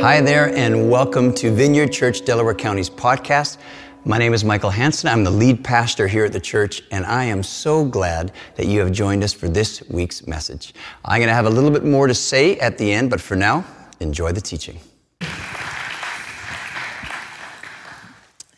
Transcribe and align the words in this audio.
Hi 0.00 0.20
there, 0.20 0.54
and 0.56 0.88
welcome 0.88 1.34
to 1.34 1.50
Vineyard 1.50 1.88
Church 1.88 2.24
Delaware 2.24 2.54
County's 2.54 2.88
podcast. 2.88 3.58
My 4.04 4.16
name 4.16 4.32
is 4.32 4.44
Michael 4.44 4.70
Hanson. 4.70 5.10
I'm 5.10 5.24
the 5.24 5.30
lead 5.32 5.64
pastor 5.64 6.06
here 6.06 6.24
at 6.24 6.32
the 6.32 6.38
church, 6.38 6.84
and 6.92 7.04
I 7.04 7.24
am 7.24 7.42
so 7.42 7.84
glad 7.84 8.30
that 8.54 8.66
you 8.66 8.78
have 8.78 8.92
joined 8.92 9.24
us 9.24 9.32
for 9.32 9.48
this 9.48 9.82
week's 9.90 10.24
message. 10.24 10.72
I'm 11.04 11.18
going 11.18 11.26
to 11.26 11.34
have 11.34 11.46
a 11.46 11.50
little 11.50 11.72
bit 11.72 11.84
more 11.84 12.06
to 12.06 12.14
say 12.14 12.56
at 12.60 12.78
the 12.78 12.92
end, 12.92 13.10
but 13.10 13.20
for 13.20 13.34
now, 13.34 13.64
enjoy 13.98 14.30
the 14.30 14.40
teaching. 14.40 14.78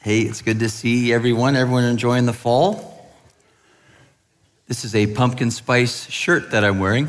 Hey, 0.03 0.21
it's 0.21 0.43
good 0.43 0.59
to 0.59 0.69
see 0.69 1.11
everyone. 1.11 1.57
Everyone 1.57 1.85
enjoying 1.85 2.27
the 2.27 2.35
fall? 2.35 3.11
This 4.69 4.85
is 4.85 4.95
a 4.95 5.07
pumpkin 5.07 5.51
spice 5.51 6.07
shirt 6.11 6.51
that 6.51 6.65
I'm 6.65 6.79
wearing. 6.79 7.09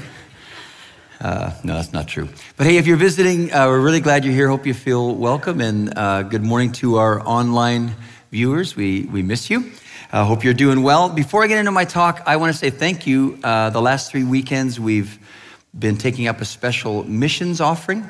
Uh, 1.21 1.53
no, 1.63 1.75
that's 1.75 1.93
not 1.93 2.07
true. 2.07 2.27
But 2.57 2.65
hey, 2.65 2.77
if 2.77 2.87
you're 2.87 2.97
visiting, 2.97 3.53
uh, 3.53 3.67
we're 3.67 3.79
really 3.79 3.99
glad 3.99 4.25
you're 4.25 4.33
here. 4.33 4.49
Hope 4.49 4.65
you 4.65 4.73
feel 4.73 5.13
welcome. 5.13 5.61
And 5.61 5.95
uh, 5.95 6.23
good 6.23 6.41
morning 6.41 6.71
to 6.73 6.95
our 6.95 7.21
online 7.27 7.93
viewers. 8.31 8.75
We, 8.75 9.03
we 9.03 9.21
miss 9.21 9.47
you. 9.47 9.71
I 10.11 10.25
hope 10.25 10.43
you're 10.43 10.55
doing 10.55 10.81
well. 10.81 11.09
Before 11.09 11.43
I 11.43 11.47
get 11.47 11.59
into 11.59 11.71
my 11.71 11.85
talk, 11.85 12.23
I 12.25 12.37
want 12.37 12.51
to 12.51 12.57
say 12.57 12.71
thank 12.71 13.05
you. 13.05 13.37
Uh, 13.43 13.69
the 13.69 13.79
last 13.79 14.09
three 14.09 14.23
weekends, 14.23 14.79
we've 14.79 15.19
been 15.77 15.95
taking 15.95 16.27
up 16.27 16.41
a 16.41 16.45
special 16.45 17.03
missions 17.03 17.61
offering, 17.61 18.09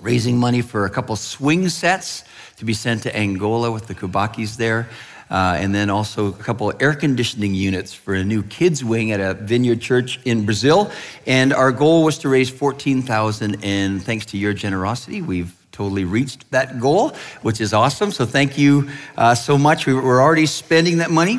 raising 0.00 0.38
money 0.38 0.62
for 0.62 0.86
a 0.86 0.90
couple 0.90 1.14
swing 1.16 1.68
sets 1.68 2.24
to 2.56 2.64
be 2.64 2.72
sent 2.72 3.02
to 3.02 3.14
Angola 3.14 3.70
with 3.70 3.88
the 3.88 3.94
Kubakis 3.94 4.56
there. 4.56 4.88
Uh, 5.32 5.56
and 5.58 5.74
then 5.74 5.88
also 5.88 6.26
a 6.26 6.32
couple 6.32 6.70
air 6.78 6.94
conditioning 6.94 7.54
units 7.54 7.94
for 7.94 8.12
a 8.12 8.22
new 8.22 8.42
kids 8.42 8.84
wing 8.84 9.12
at 9.12 9.18
a 9.18 9.32
vineyard 9.32 9.80
church 9.80 10.20
in 10.26 10.44
Brazil. 10.44 10.90
And 11.26 11.54
our 11.54 11.72
goal 11.72 12.04
was 12.04 12.18
to 12.18 12.28
raise 12.28 12.50
14,000 12.50 13.64
and 13.64 14.02
thanks 14.02 14.26
to 14.26 14.36
your 14.36 14.52
generosity, 14.52 15.22
we've 15.22 15.56
totally 15.72 16.04
reached 16.04 16.50
that 16.50 16.78
goal, 16.78 17.16
which 17.40 17.62
is 17.62 17.72
awesome. 17.72 18.12
So 18.12 18.26
thank 18.26 18.58
you 18.58 18.90
uh, 19.16 19.34
so 19.34 19.56
much. 19.56 19.86
We, 19.86 19.94
we're 19.94 20.20
already 20.20 20.44
spending 20.44 20.98
that 20.98 21.10
money. 21.10 21.38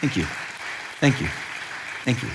Thank 0.00 0.16
you. 0.16 0.26
Thank 1.00 1.20
you. 1.20 1.26
Thank 2.04 2.22
you. 2.22 2.28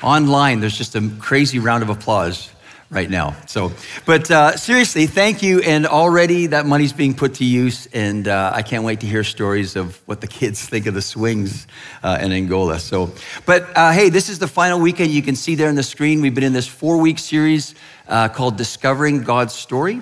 Online, 0.00 0.60
there's 0.60 0.78
just 0.78 0.94
a 0.94 1.10
crazy 1.18 1.58
round 1.58 1.82
of 1.82 1.88
applause 1.88 2.53
right 2.94 3.10
now. 3.10 3.36
So, 3.46 3.72
but 4.06 4.30
uh, 4.30 4.56
seriously, 4.56 5.06
thank 5.06 5.42
you. 5.42 5.60
And 5.60 5.84
already 5.86 6.46
that 6.46 6.64
money's 6.64 6.92
being 6.92 7.12
put 7.12 7.34
to 7.34 7.44
use, 7.44 7.88
and 7.92 8.28
uh, 8.28 8.52
I 8.54 8.62
can't 8.62 8.84
wait 8.84 9.00
to 9.00 9.06
hear 9.06 9.24
stories 9.24 9.74
of 9.74 10.00
what 10.06 10.20
the 10.20 10.28
kids 10.28 10.66
think 10.68 10.86
of 10.86 10.94
the 10.94 11.02
swings 11.02 11.66
uh, 12.02 12.18
in 12.22 12.32
Angola. 12.32 12.78
So, 12.78 13.12
but 13.44 13.76
uh, 13.76 13.92
hey, 13.92 14.08
this 14.08 14.28
is 14.28 14.38
the 14.38 14.48
final 14.48 14.78
weekend. 14.78 15.10
You 15.10 15.22
can 15.22 15.34
see 15.34 15.56
there 15.56 15.68
on 15.68 15.74
the 15.74 15.82
screen. 15.82 16.20
We've 16.22 16.34
been 16.34 16.44
in 16.44 16.52
this 16.52 16.68
four-week 16.68 17.18
series 17.18 17.74
uh, 18.08 18.28
called 18.28 18.56
"Discovering 18.56 19.22
God's 19.22 19.54
Story," 19.54 20.00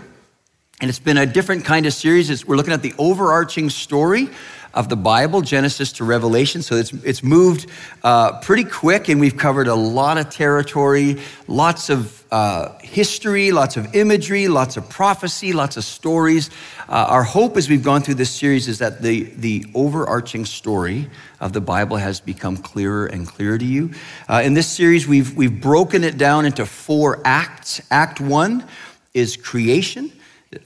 and 0.80 0.90
it's 0.90 0.98
been 0.98 1.16
a 1.16 1.26
different 1.26 1.64
kind 1.64 1.86
of 1.86 1.94
series. 1.94 2.28
It's, 2.28 2.44
we're 2.44 2.56
looking 2.56 2.74
at 2.74 2.82
the 2.82 2.94
overarching 2.98 3.70
story 3.70 4.28
of 4.74 4.88
the 4.88 4.96
Bible, 4.96 5.40
Genesis 5.42 5.92
to 5.92 6.04
Revelation. 6.04 6.62
So 6.62 6.76
it's, 6.76 6.92
it's 6.92 7.22
moved 7.22 7.66
uh, 8.02 8.40
pretty 8.40 8.64
quick, 8.64 9.08
and 9.08 9.20
we've 9.20 9.36
covered 9.36 9.68
a 9.68 9.74
lot 9.74 10.18
of 10.18 10.30
territory, 10.30 11.20
lots 11.46 11.90
of 11.90 12.24
uh, 12.32 12.78
history, 12.78 13.52
lots 13.52 13.76
of 13.76 13.94
imagery, 13.94 14.48
lots 14.48 14.78
of 14.78 14.88
prophecy, 14.88 15.52
lots 15.52 15.76
of 15.76 15.84
stories. 15.84 16.48
Uh, 16.88 17.06
our 17.08 17.22
hope 17.22 17.56
as 17.58 17.68
we've 17.68 17.84
gone 17.84 18.00
through 18.00 18.14
this 18.14 18.30
series 18.30 18.68
is 18.68 18.78
that 18.78 19.02
the, 19.02 19.24
the 19.36 19.66
overarching 19.74 20.46
story 20.46 21.10
of 21.40 21.52
the 21.52 21.60
Bible 21.60 21.98
has 21.98 22.20
become 22.20 22.56
clearer 22.56 23.04
and 23.06 23.26
clearer 23.26 23.58
to 23.58 23.64
you. 23.64 23.90
Uh, 24.28 24.40
in 24.42 24.54
this 24.54 24.66
series, 24.66 25.06
we've, 25.06 25.36
we've 25.36 25.60
broken 25.60 26.04
it 26.04 26.16
down 26.16 26.46
into 26.46 26.64
four 26.64 27.20
acts. 27.24 27.82
Act 27.90 28.20
one 28.20 28.64
is 29.12 29.36
creation 29.36 30.10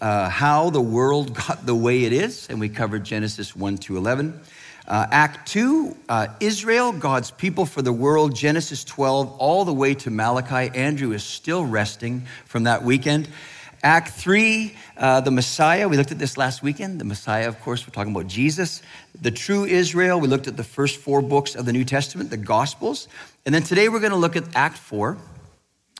uh, 0.01 0.29
how 0.29 0.71
the 0.71 0.81
world 0.81 1.35
got 1.47 1.67
the 1.67 1.75
way 1.75 2.05
it 2.05 2.13
is, 2.13 2.49
and 2.49 2.61
we 2.61 2.69
covered 2.69 3.05
Genesis 3.05 3.55
1 3.55 3.79
to 3.79 3.97
11. 3.97 4.41
Uh, 4.87 5.07
Act 5.11 5.49
2, 5.49 5.97
uh, 6.09 6.29
Israel, 6.39 6.93
God's 6.93 7.33
people 7.33 7.67
for 7.67 7.83
the 7.83 7.93
world, 7.93 8.37
Genesis 8.37 8.85
12, 8.85 9.37
all 9.39 9.65
the 9.65 9.73
way 9.73 9.95
to 9.95 10.11
Malachi. 10.11 10.77
Andrew 10.79 11.11
is 11.13 11.25
still 11.25 11.65
resting 11.65 12.23
from 12.45 12.65
that 12.65 12.85
weekend. 12.85 13.29
Act 13.83 14.11
3, 14.11 14.75
uh, 14.97 15.21
the 15.21 15.31
Messiah, 15.31 15.89
we 15.89 15.97
looked 15.97 16.13
at 16.13 16.19
this 16.19 16.37
last 16.37 16.63
weekend. 16.63 17.01
The 17.01 17.05
Messiah, 17.05 17.49
of 17.49 17.61
course, 17.61 17.87
we're 17.87 17.93
talking 17.93 18.13
about 18.13 18.29
Jesus. 18.29 18.81
The 19.21 19.31
true 19.31 19.65
Israel, 19.65 20.21
we 20.21 20.29
looked 20.29 20.47
at 20.47 20.57
the 20.57 20.65
first 20.65 20.99
four 20.99 21.21
books 21.21 21.57
of 21.57 21.67
the 21.67 21.73
New 21.73 21.85
Testament, 21.85 22.31
the 22.31 22.37
Gospels. 22.37 23.09
And 23.45 23.55
then 23.55 23.63
today 23.63 23.89
we're 23.89 24.01
going 24.01 24.13
to 24.13 24.17
look 24.17 24.37
at 24.37 24.45
Act 24.55 24.79
4, 24.79 25.17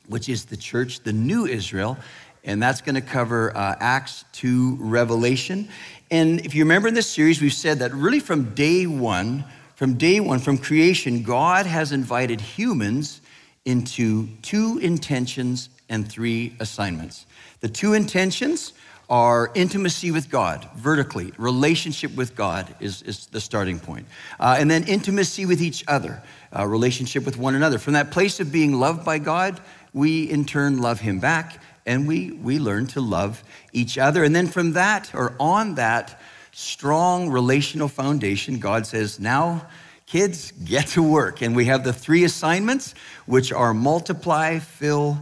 which 0.07 0.29
is 0.29 0.47
the 0.47 0.57
church, 0.57 1.01
the 1.01 1.13
new 1.13 1.47
Israel 1.47 1.99
and 2.47 2.63
that's 2.63 2.81
going 2.81 2.95
to 2.95 3.01
cover 3.01 3.55
uh, 3.55 3.75
Acts 3.81 4.25
to 4.35 4.77
Revelation. 4.81 5.69
And 6.11 6.41
if 6.47 6.55
you 6.55 6.63
remember 6.63 6.89
in 6.89 6.95
this 6.95 7.09
series, 7.09 7.43
we've 7.43 7.53
said 7.53 7.81
that 7.81 7.93
really 7.93 8.21
from 8.21 8.55
day 8.55 8.87
one, 8.87 9.45
from 9.75 9.95
day 9.95 10.21
one, 10.21 10.39
from 10.39 10.57
creation, 10.57 11.25
God 11.25 11.67
has 11.67 11.93
invited 11.93 12.41
humans 12.41 13.21
into 13.65 14.29
two 14.43 14.79
intentions 14.79 15.69
and 15.89 16.09
three 16.09 16.55
assignments. 16.61 17.27
The 17.61 17.69
two 17.69 17.95
intentions 17.95 18.73
are 19.09 19.51
intimacy 19.55 20.11
with 20.11 20.31
God, 20.31 20.69
vertically, 20.77 21.33
relationship 21.39 22.15
with 22.17 22.35
God 22.35 22.75
is, 22.81 23.03
is 23.03 23.27
the 23.27 23.41
starting 23.41 23.79
point. 23.79 24.07
Uh, 24.39 24.57
and 24.59 24.71
then 24.71 24.85
intimacy 24.85 25.47
with 25.47 25.63
each 25.63 25.85
other, 25.87 26.23
uh, 26.57 26.67
relationship 26.67 27.25
with 27.25 27.37
one 27.37 27.55
another. 27.55 27.79
From 27.79 27.93
that 27.93 28.11
place 28.11 28.41
of 28.41 28.51
being 28.51 28.81
loved 28.81 29.05
by 29.05 29.19
God, 29.19 29.61
we 29.93 30.29
in 30.29 30.45
turn 30.45 30.81
love 30.81 31.01
Him 31.01 31.21
back 31.21 31.61
and 31.87 32.07
we, 32.07 32.33
we 32.33 32.59
learn 32.59 32.87
to 32.89 33.01
love 33.01 33.43
each 33.73 33.97
other. 33.97 34.25
And 34.25 34.35
then 34.35 34.49
from 34.49 34.73
that, 34.73 35.15
or 35.15 35.35
on 35.39 35.77
that 35.77 36.21
strong 36.53 37.31
relational 37.31 37.89
foundation, 37.89 38.59
God 38.59 38.87
says, 38.87 39.21
now, 39.21 39.67
kids, 40.07 40.53
get 40.65 40.89
to 40.89 41.03
work. 41.03 41.43
And 41.43 41.55
we 41.55 41.67
have 41.67 41.85
the 41.85 41.93
three 41.93 42.25
assignments, 42.25 42.95
which 43.27 43.53
are 43.53 43.73
multiply, 43.73 44.59
fill, 44.59 45.19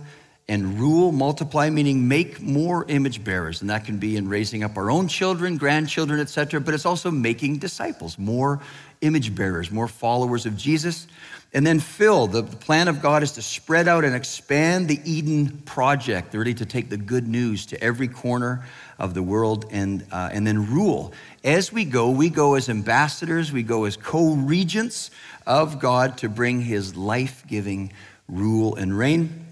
and 0.49 0.79
rule. 0.79 1.11
Multiply 1.11 1.71
meaning 1.71 2.07
make 2.07 2.41
more 2.41 2.85
image 2.89 3.25
bearers, 3.25 3.63
and 3.63 3.71
that 3.71 3.85
can 3.85 3.99
be 3.99 4.17
in 4.17 4.29
raising 4.29 4.63
up 4.63 4.77
our 4.77 4.91
own 4.91 5.09
children, 5.09 5.57
grandchildren, 5.57 6.21
etc. 6.21 6.61
But 6.61 6.75
it's 6.75 6.87
also 6.87 7.11
making 7.11 7.59
disciples, 7.59 8.19
more 8.19 8.61
image 9.01 9.35
bearers, 9.35 9.71
more 9.71 9.89
followers 9.89 10.47
of 10.47 10.57
Jesus. 10.57 11.07
And 11.55 11.65
then 11.65 11.79
fill. 11.79 12.27
The 12.27 12.43
plan 12.43 12.89
of 12.89 13.01
God 13.01 13.23
is 13.23 13.33
to 13.33 13.43
spread 13.43 13.87
out 13.87 14.05
and 14.05 14.15
expand 14.15 14.89
the 14.89 15.01
Eden 15.05 15.63
project, 15.65 16.35
really 16.35 16.55
to 16.55 16.67
take 16.67 16.91
the 16.91 16.97
good 16.97 17.29
news 17.29 17.65
to 17.67 17.81
every 17.83 18.09
corner 18.09 18.67
of 18.99 19.15
the 19.15 19.23
world 19.23 19.67
and, 19.71 20.05
uh, 20.11 20.31
and 20.33 20.45
then 20.45 20.71
rule. 20.73 21.13
As 21.45 21.73
we 21.73 21.85
go, 21.85 22.11
we 22.11 22.29
go 22.29 22.55
as 22.55 22.69
ambassadors, 22.69 23.53
we 23.53 23.63
go 23.63 23.85
as 23.85 23.97
co 23.97 24.35
regents 24.35 25.13
of 25.47 25.79
God 25.79 26.19
to 26.19 26.29
bring 26.29 26.61
his 26.61 26.97
life 26.97 27.45
giving 27.47 27.93
rule 28.29 28.75
and 28.75 28.97
reign. 28.97 29.47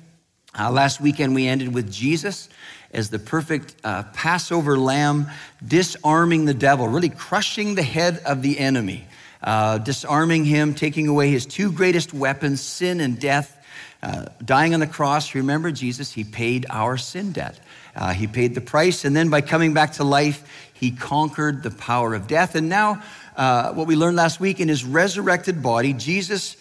Uh, 0.59 0.71
last 0.71 1.01
weekend, 1.01 1.35
we 1.37 1.47
ended 1.47 1.73
with 1.73 1.91
Jesus 1.91 2.49
as 2.93 3.11
the 3.11 3.19
perfect 3.19 3.75
uh, 3.85 4.03
Passover 4.13 4.77
lamb, 4.77 5.29
disarming 5.67 6.45
the 6.45 6.55
devil, 6.55 6.89
really 6.89 7.09
crushing 7.09 7.75
the 7.75 7.83
head 7.83 8.21
of 8.27 8.43
the 8.43 8.59
enemy 8.59 9.07
uh, 9.43 9.79
disarming 9.79 10.45
him, 10.45 10.75
taking 10.75 11.09
away 11.09 11.31
his 11.31 11.47
two 11.47 11.73
greatest 11.73 12.15
weapons, 12.15 12.61
sin 12.61 13.01
and 13.01 13.19
death. 13.19 13.59
Uh, 14.03 14.27
dying 14.45 14.75
on 14.75 14.81
the 14.81 14.87
cross, 14.87 15.35
remember 15.35 15.71
Jesus, 15.71 16.13
he 16.13 16.25
paid 16.25 16.67
our 16.71 16.97
sin 16.97 17.33
debt. 17.33 17.59
Uh, 17.95 18.13
he 18.13 18.27
paid 18.27 18.55
the 18.55 18.61
price, 18.61 19.05
and 19.05 19.15
then 19.15 19.31
by 19.31 19.41
coming 19.41 19.75
back 19.75 19.93
to 19.93 20.05
life, 20.05 20.45
he 20.73 20.91
conquered 20.91 21.63
the 21.63 21.71
power 21.71 22.15
of 22.15 22.27
death. 22.27 22.55
And 22.55 22.69
now, 22.69 23.03
uh, 23.37 23.73
what 23.73 23.87
we 23.87 23.95
learned 23.95 24.17
last 24.17 24.41
week 24.41 24.59
in 24.59 24.69
his 24.69 24.85
resurrected 24.85 25.63
body, 25.63 25.93
Jesus 25.93 26.57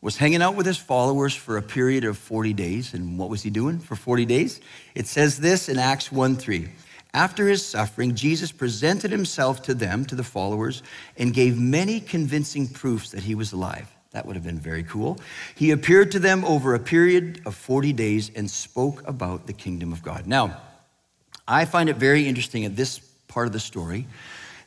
was 0.00 0.16
hanging 0.16 0.40
out 0.40 0.54
with 0.54 0.66
his 0.66 0.78
followers 0.78 1.34
for 1.34 1.56
a 1.56 1.62
period 1.62 2.04
of 2.04 2.16
40 2.16 2.52
days. 2.52 2.94
And 2.94 3.18
what 3.18 3.28
was 3.28 3.42
he 3.42 3.50
doing 3.50 3.78
for 3.78 3.96
40 3.96 4.24
days? 4.24 4.60
It 4.94 5.06
says 5.06 5.38
this 5.38 5.68
in 5.68 5.78
Acts 5.78 6.12
1 6.12 6.36
3. 6.36 6.68
After 7.16 7.48
his 7.48 7.64
suffering, 7.64 8.14
Jesus 8.14 8.52
presented 8.52 9.10
himself 9.10 9.62
to 9.62 9.72
them, 9.72 10.04
to 10.04 10.14
the 10.14 10.22
followers, 10.22 10.82
and 11.16 11.32
gave 11.32 11.58
many 11.58 11.98
convincing 11.98 12.68
proofs 12.68 13.12
that 13.12 13.22
he 13.22 13.34
was 13.34 13.54
alive. 13.54 13.88
That 14.10 14.26
would 14.26 14.36
have 14.36 14.44
been 14.44 14.60
very 14.60 14.82
cool. 14.82 15.18
He 15.54 15.70
appeared 15.70 16.12
to 16.12 16.18
them 16.18 16.44
over 16.44 16.74
a 16.74 16.78
period 16.78 17.40
of 17.46 17.54
40 17.54 17.94
days 17.94 18.30
and 18.36 18.50
spoke 18.50 19.02
about 19.08 19.46
the 19.46 19.54
kingdom 19.54 19.94
of 19.94 20.02
God. 20.02 20.26
Now, 20.26 20.60
I 21.48 21.64
find 21.64 21.88
it 21.88 21.96
very 21.96 22.28
interesting 22.28 22.66
at 22.66 22.76
this 22.76 22.98
part 23.28 23.46
of 23.46 23.54
the 23.54 23.60
story 23.60 24.06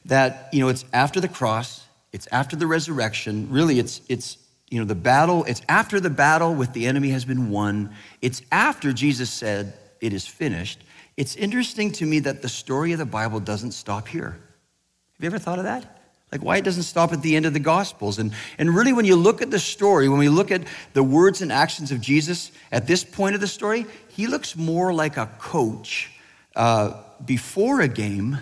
that, 0.06 0.50
you 0.51 0.60
know, 0.60 0.69
it's 0.69 0.86
after 0.92 1.22
the 1.22 1.28
cross, 1.28 1.86
it's 2.12 2.28
after 2.31 2.56
the 2.56 2.66
resurrection. 2.66 3.48
Really, 3.51 3.78
it's, 3.78 4.01
it's, 4.10 4.40
you 4.72 4.80
know, 4.80 4.86
the 4.86 4.96
battle, 4.96 5.44
it's 5.44 5.62
after 5.69 6.00
the 6.00 6.10
battle 6.10 6.56
with 6.56 6.74
the 6.74 6.88
enemy 6.88 7.12
has 7.12 7.25
been 7.25 7.51
won. 7.51 7.94
It's 8.24 8.42
after 8.51 8.92
Jesus 8.92 9.30
said, 9.30 9.74
it 10.01 10.13
is 10.13 10.25
finished. 10.25 10.80
It's 11.19 11.36
interesting 11.36 11.92
to 11.92 12.06
me 12.06 12.19
that 12.19 12.42
the 12.42 12.48
story 12.48 12.94
of 12.94 12.98
the 12.98 13.06
Bible 13.06 13.42
doesn't 13.42 13.74
stop 13.74 14.07
here. 14.07 14.30
Have 14.30 15.19
you 15.19 15.25
ever 15.25 15.38
thought 15.38 15.57
of 15.57 15.66
that? 15.66 16.00
Like 16.31 16.42
why 16.42 16.56
it 16.56 16.63
doesn't 16.63 16.83
stop 16.83 17.12
at 17.12 17.21
the 17.21 17.36
end 17.36 17.45
of 17.45 17.51
the 17.51 17.60
Gospels. 17.60 18.19
And, 18.19 18.31
and 18.57 18.74
really, 18.74 18.94
when 18.94 19.04
you 19.04 19.18
look 19.18 19.42
at 19.42 19.51
the 19.51 19.60
story, 19.60 20.07
when 20.07 20.19
we 20.19 20.30
look 20.30 20.50
at 20.50 20.62
the 20.94 21.04
words 21.04 21.42
and 21.42 21.51
actions 21.51 21.92
of 21.92 22.00
Jesus 22.00 22.54
at 22.71 22.88
this 22.88 23.04
point 23.04 23.36
of 23.36 23.42
the 23.42 23.48
story, 23.48 23.86
he 24.07 24.27
looks 24.27 24.56
more 24.56 24.94
like 24.94 25.18
a 25.18 25.25
coach 25.39 26.10
uh, 26.56 26.94
before 27.25 27.81
a 27.81 27.89
game 27.89 28.38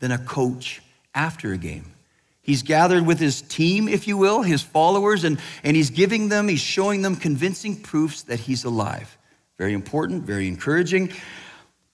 than 0.00 0.12
a 0.12 0.18
coach 0.18 0.82
after 1.14 1.54
a 1.54 1.58
game. 1.58 1.94
He's 2.42 2.62
gathered 2.62 3.06
with 3.06 3.18
his 3.18 3.40
team, 3.40 3.88
if 3.88 4.06
you 4.06 4.18
will, 4.18 4.42
his 4.42 4.60
followers, 4.60 5.24
and, 5.24 5.40
and 5.64 5.74
he's 5.74 5.88
giving 5.88 6.28
them, 6.28 6.46
he's 6.48 6.60
showing 6.60 7.00
them 7.00 7.16
convincing 7.16 7.80
proofs 7.80 8.20
that 8.24 8.38
he's 8.38 8.64
alive. 8.64 9.16
Very 9.56 9.72
important, 9.72 10.24
very 10.24 10.46
encouraging. 10.46 11.10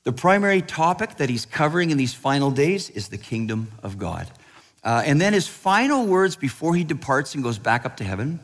The 0.04 0.12
primary 0.12 0.60
topic 0.60 1.16
that 1.16 1.30
he's 1.30 1.46
covering 1.46 1.90
in 1.90 1.96
these 1.96 2.12
final 2.12 2.50
days 2.50 2.90
is 2.90 3.08
the 3.08 3.16
kingdom 3.16 3.72
of 3.82 3.98
God. 3.98 4.30
Uh, 4.84 5.02
and 5.06 5.18
then 5.18 5.32
his 5.32 5.48
final 5.48 6.06
words 6.06 6.36
before 6.36 6.74
he 6.74 6.84
departs 6.84 7.34
and 7.34 7.42
goes 7.42 7.58
back 7.58 7.86
up 7.86 7.96
to 7.96 8.04
heaven 8.04 8.38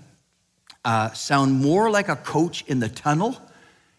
uh, 0.86 1.10
sound 1.12 1.60
more 1.60 1.90
like 1.90 2.08
a 2.08 2.16
coach 2.16 2.64
in 2.66 2.80
the 2.80 2.88
tunnel 2.88 3.36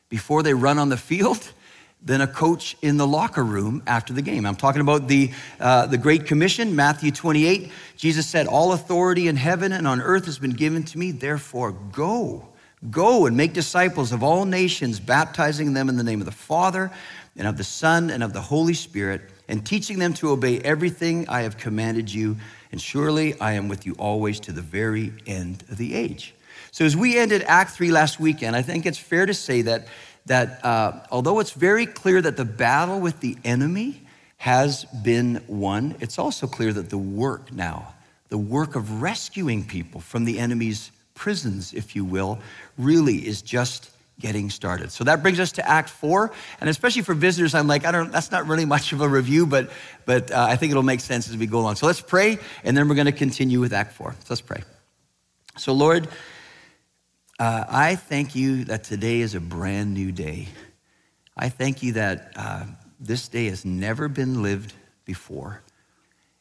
before 0.10 0.42
they 0.42 0.56
run 0.56 0.80
on 0.80 0.90
the 0.90 0.98
field 0.98 1.52
than 2.04 2.20
a 2.20 2.26
coach 2.26 2.76
in 2.82 2.98
the 2.98 3.06
locker 3.06 3.44
room 3.44 3.84
after 3.86 4.12
the 4.12 4.24
game. 4.24 4.48
I'm 4.48 4.56
talking 4.56 4.82
about 4.82 5.08
the, 5.08 5.30
uh, 5.60 5.86
the 5.86 6.00
Great 6.00 6.26
Commission, 6.26 6.76
Matthew 6.76 7.12
28. 7.12 7.72
Jesus 7.96 8.26
said, 8.26 8.48
All 8.48 8.74
authority 8.74 9.28
in 9.28 9.36
heaven 9.36 9.72
and 9.72 9.88
on 9.88 10.02
earth 10.02 10.26
has 10.26 10.40
been 10.40 10.52
given 10.54 10.82
to 10.86 10.98
me, 10.98 11.12
therefore 11.12 11.74
go. 11.74 12.48
Go 12.90 13.28
and 13.28 13.38
make 13.38 13.54
disciples 13.54 14.12
of 14.12 14.24
all 14.24 14.46
nations, 14.46 15.00
baptizing 15.00 15.74
them 15.74 15.88
in 15.88 15.98
the 15.98 16.04
name 16.04 16.20
of 16.20 16.26
the 16.26 16.32
Father 16.32 16.92
and 17.38 17.48
of 17.48 17.58
the 17.58 17.64
Son 17.64 18.10
and 18.10 18.24
of 18.24 18.34
the 18.34 18.42
Holy 18.42 18.74
Spirit, 18.74 19.22
and 19.48 19.66
teaching 19.66 20.00
them 20.00 20.14
to 20.16 20.30
obey 20.30 20.60
everything 20.60 21.28
I 21.30 21.42
have 21.42 21.58
commanded 21.58 22.12
you. 22.12 22.38
And 22.72 22.82
surely 22.82 23.40
I 23.40 23.54
am 23.54 23.68
with 23.68 23.86
you 23.86 23.94
always 24.00 24.40
to 24.42 24.52
the 24.52 24.62
very 24.62 25.14
end 25.28 25.64
of 25.70 25.78
the 25.78 25.94
age. 25.94 26.34
So, 26.72 26.86
as 26.86 26.96
we 26.96 27.18
ended 27.18 27.44
Act 27.46 27.72
3 27.72 27.92
last 27.92 28.20
weekend, 28.20 28.56
I 28.56 28.62
think 28.62 28.86
it's 28.86 28.98
fair 28.98 29.26
to 29.26 29.34
say 29.34 29.62
that 29.64 29.88
that 30.26 30.64
uh, 30.64 31.02
although 31.12 31.40
it's 31.40 31.52
very 31.52 31.86
clear 31.86 32.22
that 32.22 32.38
the 32.38 32.46
battle 32.46 33.00
with 33.00 33.20
the 33.20 33.38
enemy 33.44 34.04
has 34.38 34.86
been 34.86 35.44
won, 35.48 35.96
it's 36.00 36.20
also 36.20 36.48
clear 36.48 36.74
that 36.74 36.90
the 36.90 36.98
work 36.98 37.52
now, 37.52 37.94
the 38.30 38.38
work 38.38 38.76
of 38.76 39.02
rescuing 39.02 39.66
people 39.66 40.02
from 40.02 40.26
the 40.26 40.40
enemy's 40.40 40.92
prisons, 41.22 41.72
if 41.72 41.96
you 41.96 42.04
will, 42.04 42.40
really 42.80 43.18
is 43.28 43.44
just 43.44 43.92
getting 44.20 44.50
started. 44.50 44.92
So 44.92 45.04
that 45.04 45.22
brings 45.22 45.40
us 45.40 45.52
to 45.54 45.70
Act 45.70 45.88
Four, 45.88 46.32
and 46.60 46.68
especially 46.68 47.04
for 47.04 47.14
visitors, 47.14 47.54
I'm 47.54 47.68
like, 47.68 47.86
I 47.86 47.92
don't. 47.92 48.12
That's 48.12 48.32
not 48.32 48.48
really 48.48 48.66
much 48.76 48.92
of 48.92 49.02
a 49.02 49.08
review, 49.08 49.46
but 49.46 49.70
but 50.06 50.32
uh, 50.32 50.48
I 50.50 50.56
think 50.56 50.72
it'll 50.72 50.82
make 50.82 51.00
sense 51.00 51.30
as 51.30 51.38
we 51.38 51.46
go 51.46 51.60
along. 51.60 51.76
So 51.76 51.86
let's 51.86 52.02
pray, 52.02 52.40
and 52.64 52.76
then 52.76 52.90
we're 52.90 52.96
going 52.96 53.06
to 53.06 53.12
continue 53.12 53.60
with 53.60 53.72
Act 53.72 53.94
Four. 53.94 54.14
So 54.14 54.26
let's 54.30 54.42
pray. 54.42 54.64
So 55.58 55.74
Lord, 55.74 56.08
uh, 57.40 57.66
I 57.70 57.98
thank 57.98 58.34
you 58.34 58.66
that 58.66 58.84
today 58.84 59.22
is 59.22 59.36
a 59.36 59.40
brand 59.40 59.94
new 59.94 60.12
day. 60.12 60.48
I 61.38 61.50
thank 61.50 61.84
you 61.84 61.94
that 61.94 62.34
uh, 62.36 62.66
this 63.00 63.28
day 63.28 63.46
has 63.46 63.64
never 63.64 64.08
been 64.08 64.42
lived 64.42 64.74
before. 65.06 65.62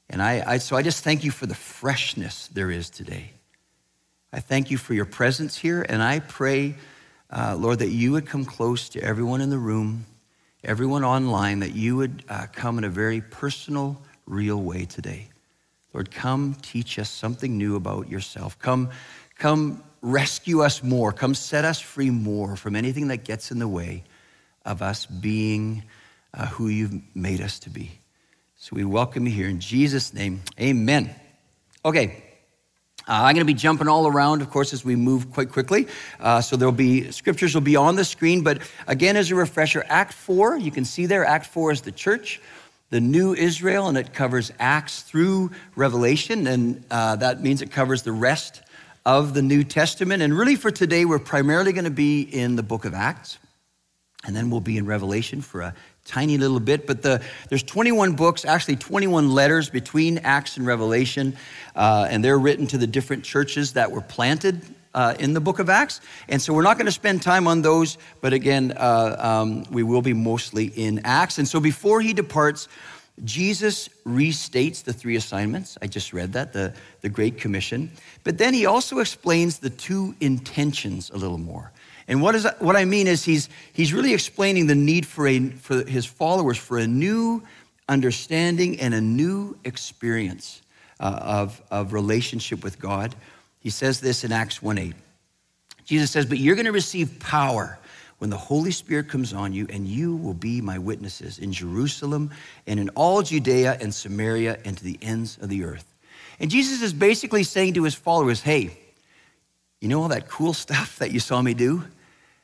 And 0.09 0.23
I, 0.23 0.43
I, 0.55 0.59
so 0.59 0.75
I 0.75 0.83
just 0.83 1.05
thank 1.05 1.23
you 1.23 1.31
for 1.31 1.47
the 1.47 1.55
freshness 1.55 2.49
there 2.49 2.71
is 2.71 2.91
today. 2.91 3.31
I 4.33 4.39
thank 4.39 4.71
you 4.71 4.79
for 4.79 4.95
your 4.95 5.07
presence 5.07 5.59
here, 5.59 5.85
and 5.89 6.01
I 6.01 6.21
pray, 6.21 6.77
uh, 7.31 7.57
Lord, 7.59 7.81
that 7.81 7.89
you 7.89 8.13
would 8.13 8.27
come 8.27 8.45
close 8.45 8.89
to 8.91 9.03
everyone 9.03 9.41
in 9.41 9.51
the 9.51 9.59
room, 9.59 10.07
everyone 10.63 11.03
online, 11.03 11.59
that 11.61 11.75
you 11.75 11.97
would 11.97 12.23
uh, 12.29 12.47
come 12.53 12.79
in 12.79 12.85
a 12.85 12.89
very 12.89 13.21
personal, 13.21 14.01
real 14.27 14.63
way 14.63 14.85
today. 14.85 15.31
Lord, 15.93 16.13
come 16.13 16.55
teach 16.63 16.97
us 17.01 17.11
something 17.11 17.59
new 17.59 17.75
about 17.75 18.09
yourself. 18.09 18.57
Come, 18.61 18.91
come 19.37 19.83
rescue 20.01 20.61
us 20.61 20.81
more. 20.81 21.13
Come 21.13 21.35
set 21.35 21.65
us 21.65 21.81
free 21.81 22.11
more 22.11 22.55
from 22.55 22.77
anything 22.77 23.09
that 23.09 23.25
gets 23.25 23.51
in 23.51 23.59
the 23.59 23.67
way 23.67 24.05
of 24.65 24.81
us 24.81 25.07
being 25.07 25.83
uh, 26.35 26.47
who 26.47 26.69
you've 26.69 26.95
made 27.17 27.41
us 27.41 27.59
to 27.61 27.71
be. 27.71 27.91
So 28.57 28.77
we 28.77 28.85
welcome 28.85 29.27
you 29.27 29.33
here 29.33 29.49
in 29.49 29.59
Jesus' 29.59 30.15
name. 30.15 30.43
Amen. 30.61 31.13
Okay. 31.85 32.30
Uh, 33.11 33.25
I'm 33.25 33.35
going 33.35 33.45
to 33.45 33.53
be 33.53 33.55
jumping 33.55 33.89
all 33.89 34.07
around, 34.07 34.41
of 34.41 34.51
course, 34.51 34.73
as 34.73 34.85
we 34.85 34.95
move 34.95 35.33
quite 35.33 35.51
quickly. 35.51 35.89
Uh, 36.21 36.41
so 36.41 36.57
there'll 36.57 36.71
be 36.71 37.11
scriptures 37.11 37.55
will 37.55 37.61
be 37.61 37.75
on 37.75 37.97
the 37.97 38.05
screen. 38.05 38.43
But 38.43 38.63
again, 38.87 39.17
as 39.17 39.33
a 39.33 39.35
refresher, 39.35 39.85
Act 39.89 40.13
Four, 40.13 40.57
you 40.57 40.71
can 40.71 40.85
see 40.85 41.07
there. 41.07 41.25
Act 41.25 41.47
Four 41.47 41.73
is 41.73 41.81
the 41.81 41.91
church, 41.91 42.41
the 42.91 43.01
new 43.01 43.35
Israel, 43.35 43.89
and 43.89 43.99
it 43.99 44.15
covers 44.15 44.53
Acts 44.61 45.03
through 45.03 45.51
Revelation, 45.75 46.47
and 46.47 46.85
uh, 46.89 47.17
that 47.17 47.43
means 47.43 47.63
it 47.63 47.73
covers 47.73 48.05
the 48.05 48.13
rest 48.13 48.63
of 49.05 49.35
the 49.35 49.43
New 49.43 49.65
Testament. 49.65 50.23
And 50.23 50.33
really, 50.33 50.55
for 50.55 50.71
today, 50.71 51.05
we're 51.05 51.19
primarily 51.19 51.73
going 51.73 51.87
to 51.87 51.91
be 51.91 52.21
in 52.23 52.55
the 52.55 52.63
book 52.63 52.85
of 52.85 52.95
Acts. 52.95 53.39
And 54.25 54.37
then 54.37 54.51
we'll 54.51 54.61
be 54.61 54.77
in 54.77 54.87
Revelation 54.87 55.41
for 55.41 55.63
a 55.63 55.75
tiny 56.11 56.37
little 56.37 56.61
bit. 56.61 56.87
But 56.87 57.03
the, 57.03 57.23
there's 57.49 57.63
21 57.63 58.15
books, 58.15 58.45
actually 58.45 58.77
21 58.77 59.31
letters 59.31 59.71
between 59.71 60.19
Acts 60.19 60.57
and 60.57 60.67
Revelation. 60.67 61.37
Uh, 61.77 62.09
and 62.11 62.25
they're 62.25 62.39
written 62.39 62.67
to 62.69 62.79
the 62.79 62.87
different 62.87 63.25
churches 63.25 63.75
that 63.75 63.93
were 63.93 64.01
planted 64.01 64.61
uh, 64.93 65.15
in 65.21 65.35
the 65.35 65.41
book 65.41 65.61
of 65.61 65.71
Acts. 65.71 66.01
And 66.29 66.43
so 66.43 66.53
we're 66.53 66.63
not 66.63 66.77
going 66.77 66.87
to 66.87 66.93
spend 66.93 67.23
time 67.23 67.47
on 67.47 67.63
those. 67.63 67.97
But 68.21 68.33
again, 68.33 68.73
uh, 68.77 69.17
um, 69.19 69.65
we 69.71 69.85
will 69.85 70.03
be 70.03 70.13
mostly 70.13 70.67
in 70.67 71.01
Acts. 71.05 71.39
And 71.39 71.47
so 71.47 71.61
before 71.61 72.01
he 72.01 72.13
departs, 72.13 72.67
Jesus 73.25 73.89
restates 74.07 74.83
the 74.83 74.93
three 74.93 75.17
assignments. 75.17 75.79
I 75.83 75.87
just 75.87 76.13
read 76.13 76.33
that, 76.33 76.53
the, 76.53 76.75
the 77.03 77.09
Great 77.09 77.39
Commission. 77.39 77.91
But 78.25 78.39
then 78.39 78.55
he 78.55 78.67
also 78.67 78.99
explains 78.99 79.59
the 79.59 79.71
two 79.71 80.15
intentions 80.21 81.11
a 81.11 81.17
little 81.17 81.39
more. 81.39 81.71
And 82.09 82.23
what, 82.23 82.35
is, 82.35 82.47
what 82.59 82.77
I 82.77 82.85
mean 82.85 83.07
is 83.07 83.25
he's, 83.25 83.49
he's 83.73 83.93
really 83.93 84.15
explaining 84.15 84.67
the 84.67 84.75
need 84.75 85.07
for, 85.07 85.27
a, 85.27 85.49
for 85.51 85.85
his 85.85 86.07
followers 86.07 86.59
for 86.59 86.79
a 86.79 86.87
new 86.87 87.43
understanding 87.89 88.81
and 88.81 88.95
a 88.95 89.01
new 89.01 89.57
experience 89.65 90.63
uh, 91.01 91.19
of, 91.23 91.63
of 91.71 91.93
relationship 91.93 92.63
with 92.63 92.79
God. 92.79 93.15
He 93.61 93.71
says 93.71 94.01
this 94.01 94.25
in 94.25 94.33
Acts 94.33 94.63
1 94.63 94.79
8. 94.79 94.95
Jesus 95.85 96.11
says, 96.11 96.27
But 96.27 96.39
you're 96.39 96.55
going 96.55 96.67
to 96.67 96.73
receive 96.73 97.19
power 97.21 97.79
when 98.19 98.31
the 98.31 98.37
Holy 98.37 98.71
Spirit 98.71 99.09
comes 99.09 99.33
on 99.33 99.53
you, 99.53 99.67
and 99.71 99.87
you 99.87 100.15
will 100.15 100.35
be 100.35 100.61
my 100.61 100.79
witnesses 100.79 101.39
in 101.39 101.53
Jerusalem 101.53 102.31
and 102.67 102.79
in 102.79 102.91
all 102.91 103.23
Judea 103.23 103.79
and 103.81 103.93
Samaria 103.93 104.59
and 104.65 104.77
to 104.77 104.85
the 104.85 104.99
ends 105.01 105.39
of 105.41 105.49
the 105.49 105.65
earth. 105.65 105.87
And 106.39 106.51
Jesus 106.51 106.83
is 106.83 106.93
basically 106.93 107.43
saying 107.43 107.75
to 107.75 107.85
his 107.85 107.95
followers, 107.95 108.41
hey, 108.41 108.79
you 109.81 109.89
know 109.89 110.03
all 110.03 110.09
that 110.09 110.29
cool 110.29 110.53
stuff 110.53 110.99
that 110.99 111.11
you 111.11 111.21
saw 111.21 111.41
me 111.41 111.55
do? 111.55 111.85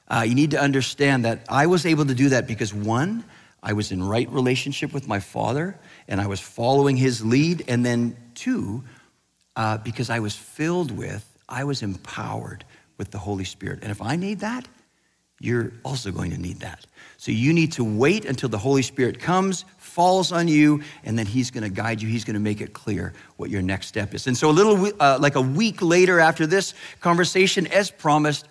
Uh, 0.08 0.24
you 0.26 0.34
need 0.34 0.52
to 0.52 0.60
understand 0.60 1.24
that 1.24 1.44
I 1.48 1.66
was 1.66 1.84
able 1.84 2.06
to 2.06 2.14
do 2.14 2.28
that 2.30 2.46
because 2.46 2.72
one, 2.72 3.24
I 3.62 3.72
was 3.72 3.90
in 3.90 4.02
right 4.02 4.30
relationship 4.30 4.92
with 4.92 5.08
my 5.08 5.18
Father 5.18 5.76
and 6.06 6.20
I 6.20 6.28
was 6.28 6.40
following 6.40 6.96
his 6.96 7.24
lead. 7.24 7.64
And 7.66 7.84
then 7.84 8.16
two, 8.34 8.84
uh, 9.56 9.78
because 9.78 10.08
I 10.08 10.20
was 10.20 10.36
filled 10.36 10.92
with, 10.92 11.24
I 11.48 11.64
was 11.64 11.82
empowered 11.82 12.64
with 12.98 13.10
the 13.10 13.18
Holy 13.18 13.44
Spirit. 13.44 13.80
And 13.82 13.90
if 13.90 14.00
I 14.00 14.14
need 14.14 14.40
that, 14.40 14.68
you're 15.40 15.72
also 15.84 16.12
going 16.12 16.30
to 16.30 16.40
need 16.40 16.60
that. 16.60 16.86
So 17.18 17.32
you 17.32 17.52
need 17.52 17.72
to 17.72 17.84
wait 17.84 18.24
until 18.24 18.48
the 18.48 18.58
Holy 18.58 18.82
Spirit 18.82 19.18
comes, 19.18 19.64
falls 19.96 20.30
on 20.30 20.46
you, 20.46 20.82
and 21.04 21.18
then 21.18 21.26
He's 21.26 21.50
going 21.50 21.64
to 21.64 21.70
guide 21.70 22.02
you. 22.02 22.08
He's 22.08 22.24
going 22.24 22.34
to 22.34 22.40
make 22.40 22.60
it 22.60 22.72
clear 22.72 23.14
what 23.36 23.50
your 23.50 23.62
next 23.62 23.86
step 23.88 24.14
is. 24.14 24.26
And 24.26 24.36
so, 24.36 24.50
a 24.50 24.52
little 24.52 24.92
uh, 25.00 25.18
like 25.20 25.34
a 25.34 25.40
week 25.40 25.82
later 25.82 26.20
after 26.20 26.46
this 26.46 26.74
conversation, 27.00 27.66
as 27.66 27.90
promised, 27.90 28.46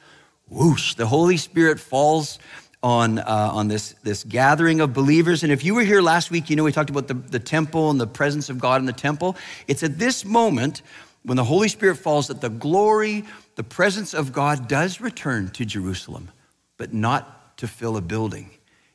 whoosh, 0.49 0.95
the 0.95 1.05
Holy 1.05 1.37
Spirit 1.37 1.79
falls 1.79 2.39
on, 2.81 3.19
uh, 3.19 3.51
on 3.53 3.67
this, 3.67 3.93
this 4.03 4.23
gathering 4.23 4.81
of 4.81 4.93
believers. 4.93 5.43
And 5.43 5.51
if 5.51 5.63
you 5.63 5.75
were 5.75 5.83
here 5.83 6.01
last 6.01 6.31
week, 6.31 6.49
you 6.49 6.55
know 6.55 6.63
we 6.63 6.71
talked 6.71 6.89
about 6.89 7.07
the, 7.07 7.13
the 7.13 7.39
temple 7.39 7.91
and 7.91 8.01
the 8.01 8.07
presence 8.07 8.49
of 8.49 8.59
God 8.59 8.81
in 8.81 8.87
the 8.87 8.93
temple. 8.93 9.37
It's 9.67 9.83
at 9.83 9.99
this 9.99 10.25
moment 10.25 10.81
when 11.23 11.37
the 11.37 11.43
Holy 11.43 11.67
Spirit 11.67 11.97
falls 11.97 12.27
that 12.27 12.41
the 12.41 12.49
glory, 12.49 13.23
the 13.55 13.63
presence 13.63 14.13
of 14.13 14.33
God 14.33 14.67
does 14.67 14.99
return 14.99 15.49
to 15.51 15.63
Jerusalem 15.63 16.29
but 16.77 16.93
not 16.93 17.57
to 17.57 17.67
fill 17.67 17.97
a 17.97 18.01
building. 18.01 18.49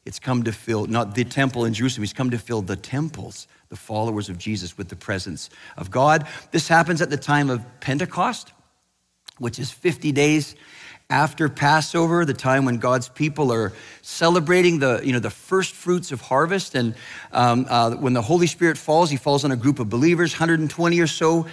It's 0.04 0.18
come 0.18 0.44
to 0.44 0.52
fill, 0.52 0.86
not 0.86 1.14
the 1.14 1.24
temple 1.24 1.64
in 1.64 1.74
Jerusalem, 1.74 2.02
he's 2.02 2.12
come 2.12 2.30
to 2.30 2.38
fill 2.38 2.62
the 2.62 2.76
temples, 2.76 3.46
the 3.68 3.76
followers 3.76 4.28
of 4.28 4.38
Jesus, 4.38 4.78
with 4.78 4.88
the 4.88 4.96
presence 4.96 5.50
of 5.76 5.90
God. 5.90 6.26
This 6.50 6.68
happens 6.68 7.02
at 7.02 7.10
the 7.10 7.16
time 7.16 7.50
of 7.50 7.64
Pentecost, 7.80 8.52
which 9.38 9.58
is 9.58 9.70
50 9.70 10.12
days 10.12 10.56
after 11.10 11.48
Passover, 11.48 12.24
the 12.24 12.32
time 12.32 12.64
when 12.64 12.76
God's 12.76 13.08
people 13.08 13.52
are 13.52 13.72
celebrating 14.00 14.78
the, 14.78 15.00
you 15.02 15.12
know, 15.12 15.18
the 15.18 15.28
first 15.28 15.74
fruits 15.74 16.12
of 16.12 16.20
harvest. 16.20 16.76
And 16.76 16.94
um, 17.32 17.66
uh, 17.68 17.96
when 17.96 18.12
the 18.12 18.22
Holy 18.22 18.46
Spirit 18.46 18.78
falls, 18.78 19.10
he 19.10 19.16
falls 19.16 19.44
on 19.44 19.50
a 19.50 19.56
group 19.56 19.80
of 19.80 19.88
believers, 19.88 20.32
120 20.32 21.00
or 21.00 21.06
so. 21.08 21.46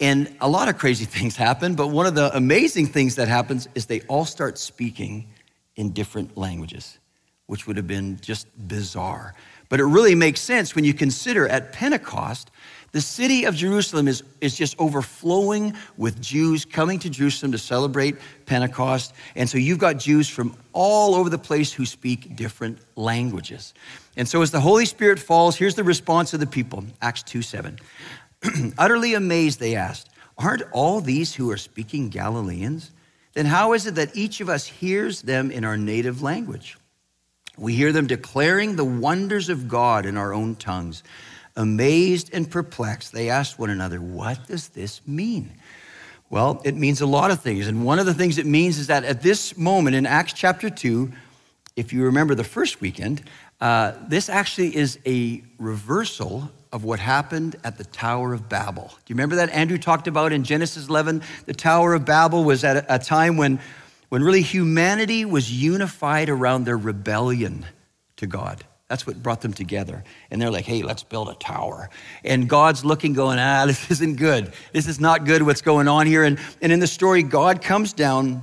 And 0.00 0.36
a 0.40 0.48
lot 0.48 0.68
of 0.68 0.76
crazy 0.76 1.04
things 1.16 1.36
happen, 1.36 1.76
but 1.76 1.88
one 1.88 2.06
of 2.06 2.14
the 2.14 2.36
amazing 2.36 2.86
things 2.88 3.14
that 3.14 3.28
happens 3.28 3.68
is 3.74 3.86
they 3.86 4.00
all 4.02 4.24
start 4.24 4.58
speaking 4.58 5.28
in 5.76 5.92
different 5.92 6.36
languages, 6.36 6.98
which 7.46 7.66
would 7.66 7.76
have 7.76 7.86
been 7.86 8.18
just 8.20 8.46
bizarre. 8.68 9.34
But 9.68 9.80
it 9.80 9.84
really 9.84 10.14
makes 10.14 10.40
sense 10.40 10.74
when 10.74 10.84
you 10.84 10.94
consider 10.94 11.48
at 11.48 11.72
Pentecost 11.72 12.50
The 12.92 13.00
city 13.00 13.44
of 13.44 13.54
Jerusalem 13.54 14.08
is, 14.08 14.22
is 14.40 14.56
just 14.56 14.78
overflowing 14.78 15.74
with 15.98 16.20
Jews 16.22 16.64
coming 16.64 16.98
to 17.00 17.10
Jerusalem 17.10 17.52
to 17.52 17.58
celebrate 17.58 18.16
Pentecost. 18.46 19.12
And 19.34 19.50
so 19.50 19.58
you've 19.58 19.78
got 19.78 19.98
Jews 19.98 20.30
from 20.30 20.56
all 20.72 21.14
over 21.14 21.28
the 21.28 21.36
place 21.36 21.72
who 21.72 21.84
speak 21.84 22.36
different 22.36 22.78
languages. 22.94 23.74
And 24.16 24.26
so 24.26 24.40
as 24.40 24.50
the 24.50 24.60
Holy 24.60 24.86
Spirit 24.86 25.18
falls, 25.18 25.56
here's 25.56 25.74
the 25.74 25.84
response 25.84 26.32
of 26.32 26.40
the 26.40 26.46
people 26.46 26.84
Acts 27.02 27.22
2 27.24 27.42
7. 27.42 27.78
Utterly 28.78 29.14
amazed, 29.14 29.60
they 29.60 29.74
asked, 29.74 30.08
Aren't 30.38 30.62
all 30.72 31.00
these 31.00 31.34
who 31.34 31.50
are 31.50 31.58
speaking 31.58 32.08
Galileans? 32.08 32.92
Then 33.34 33.46
how 33.46 33.74
is 33.74 33.86
it 33.86 33.96
that 33.96 34.16
each 34.16 34.40
of 34.40 34.48
us 34.48 34.66
hears 34.66 35.20
them 35.20 35.50
in 35.50 35.64
our 35.64 35.76
native 35.76 36.22
language? 36.22 36.78
We 37.56 37.74
hear 37.74 37.92
them 37.92 38.06
declaring 38.06 38.76
the 38.76 38.84
wonders 38.84 39.48
of 39.48 39.68
God 39.68 40.06
in 40.06 40.16
our 40.16 40.32
own 40.32 40.56
tongues. 40.56 41.02
Amazed 41.56 42.30
and 42.32 42.50
perplexed, 42.50 43.12
they 43.12 43.30
asked 43.30 43.58
one 43.58 43.70
another, 43.70 44.00
What 44.00 44.46
does 44.46 44.68
this 44.68 45.00
mean? 45.06 45.52
Well, 46.28 46.60
it 46.64 46.74
means 46.74 47.00
a 47.00 47.06
lot 47.06 47.30
of 47.30 47.40
things. 47.40 47.66
And 47.66 47.84
one 47.84 47.98
of 47.98 48.06
the 48.06 48.14
things 48.14 48.36
it 48.36 48.46
means 48.46 48.78
is 48.78 48.88
that 48.88 49.04
at 49.04 49.22
this 49.22 49.56
moment 49.56 49.96
in 49.96 50.06
Acts 50.06 50.32
chapter 50.32 50.68
2, 50.68 51.10
if 51.76 51.92
you 51.92 52.04
remember 52.04 52.34
the 52.34 52.44
first 52.44 52.80
weekend, 52.80 53.22
uh, 53.60 53.92
this 54.08 54.28
actually 54.28 54.74
is 54.74 54.98
a 55.06 55.42
reversal 55.58 56.50
of 56.72 56.84
what 56.84 56.98
happened 56.98 57.56
at 57.64 57.78
the 57.78 57.84
Tower 57.84 58.34
of 58.34 58.48
Babel. 58.48 58.88
Do 58.88 58.96
you 59.06 59.14
remember 59.14 59.36
that 59.36 59.50
Andrew 59.50 59.78
talked 59.78 60.08
about 60.08 60.32
in 60.32 60.44
Genesis 60.44 60.88
11? 60.88 61.22
The 61.46 61.54
Tower 61.54 61.94
of 61.94 62.04
Babel 62.04 62.44
was 62.44 62.64
at 62.64 62.84
a 62.88 62.98
time 62.98 63.36
when, 63.36 63.60
when 64.08 64.22
really 64.22 64.42
humanity 64.42 65.24
was 65.24 65.50
unified 65.52 66.28
around 66.28 66.64
their 66.64 66.76
rebellion 66.76 67.66
to 68.16 68.26
God. 68.26 68.64
That's 68.88 69.06
what 69.06 69.20
brought 69.20 69.40
them 69.40 69.52
together. 69.52 70.04
And 70.30 70.40
they're 70.40 70.50
like, 70.50 70.64
hey, 70.64 70.82
let's 70.82 71.02
build 71.02 71.28
a 71.28 71.34
tower. 71.34 71.90
And 72.24 72.48
God's 72.48 72.84
looking, 72.84 73.14
going, 73.14 73.38
ah, 73.38 73.64
this 73.66 73.90
isn't 73.90 74.16
good. 74.16 74.52
This 74.72 74.86
is 74.86 75.00
not 75.00 75.24
good 75.24 75.42
what's 75.42 75.62
going 75.62 75.88
on 75.88 76.06
here. 76.06 76.22
And, 76.22 76.38
and 76.62 76.70
in 76.70 76.80
the 76.80 76.86
story, 76.86 77.22
God 77.22 77.62
comes 77.62 77.92
down, 77.92 78.42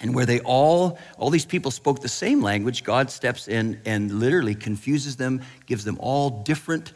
and 0.00 0.14
where 0.14 0.26
they 0.26 0.40
all, 0.40 0.98
all 1.16 1.30
these 1.30 1.46
people 1.46 1.70
spoke 1.70 2.00
the 2.00 2.08
same 2.08 2.42
language, 2.42 2.84
God 2.84 3.10
steps 3.10 3.48
in 3.48 3.80
and 3.86 4.10
literally 4.10 4.54
confuses 4.54 5.16
them, 5.16 5.42
gives 5.66 5.84
them 5.84 5.96
all 6.00 6.42
different. 6.42 6.92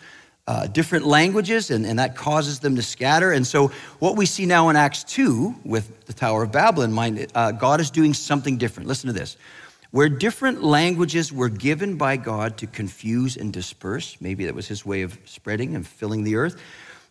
Uh, 0.49 0.69
different 0.69 1.05
languages, 1.05 1.73
and, 1.73 1.85
and 1.85 1.99
that 1.99 2.15
causes 2.15 2.61
them 2.61 2.77
to 2.77 2.83
scatter. 2.83 3.33
And 3.33 3.45
so, 3.45 3.73
what 3.99 4.17
we 4.17 4.27
see 4.27 4.47
now 4.47 4.69
in 4.69 4.77
Acts 4.77 5.03
2 5.03 5.57
with 5.65 6.07
the 6.07 6.13
Tower 6.13 6.45
of 6.45 6.53
Babel 6.53 6.85
in 6.85 6.93
mind, 6.93 7.27
uh, 7.35 7.51
God 7.51 7.81
is 7.81 7.91
doing 7.91 8.15
something 8.15 8.57
different. 8.57 8.89
Listen 8.89 9.09
to 9.09 9.13
this 9.13 9.37
where 9.91 10.09
different 10.09 10.63
languages 10.63 11.33
were 11.33 11.49
given 11.49 11.97
by 11.97 12.17
God 12.17 12.59
to 12.59 12.67
confuse 12.67 13.37
and 13.37 13.53
disperse. 13.53 14.17
Maybe 14.21 14.45
that 14.45 14.55
was 14.55 14.69
his 14.69 14.85
way 14.85 15.03
of 15.03 15.19
spreading 15.25 15.75
and 15.75 15.87
filling 15.87 16.23
the 16.23 16.37
earth. 16.37 16.61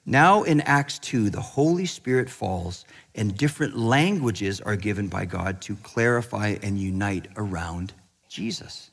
Now 0.06 0.44
in 0.44 0.62
Acts 0.62 1.00
2, 1.00 1.32
the 1.32 1.42
Holy 1.42 1.88
Spirit 1.88 2.30
falls 2.30 2.86
and 3.16 3.36
different 3.36 3.76
languages 3.76 4.62
are 4.62 4.76
given 4.76 5.08
by 5.08 5.26
God 5.26 5.62
to 5.62 5.76
clarify 5.78 6.58
and 6.62 6.78
unite 6.78 7.28
around 7.38 7.94
Jesus. 8.30 8.92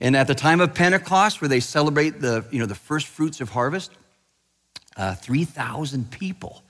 And 0.00 0.16
at 0.16 0.26
the 0.26 0.34
time 0.34 0.60
of 0.60 0.74
Pentecost, 0.74 1.40
where 1.40 1.48
they 1.48 1.60
celebrate 1.60 2.20
the, 2.20 2.44
you 2.50 2.58
know, 2.58 2.66
the 2.66 2.74
first 2.74 3.06
fruits 3.06 3.40
of 3.40 3.50
harvest, 3.50 3.90
uh, 4.96 5.14
3,000 5.14 6.10
people 6.10 6.62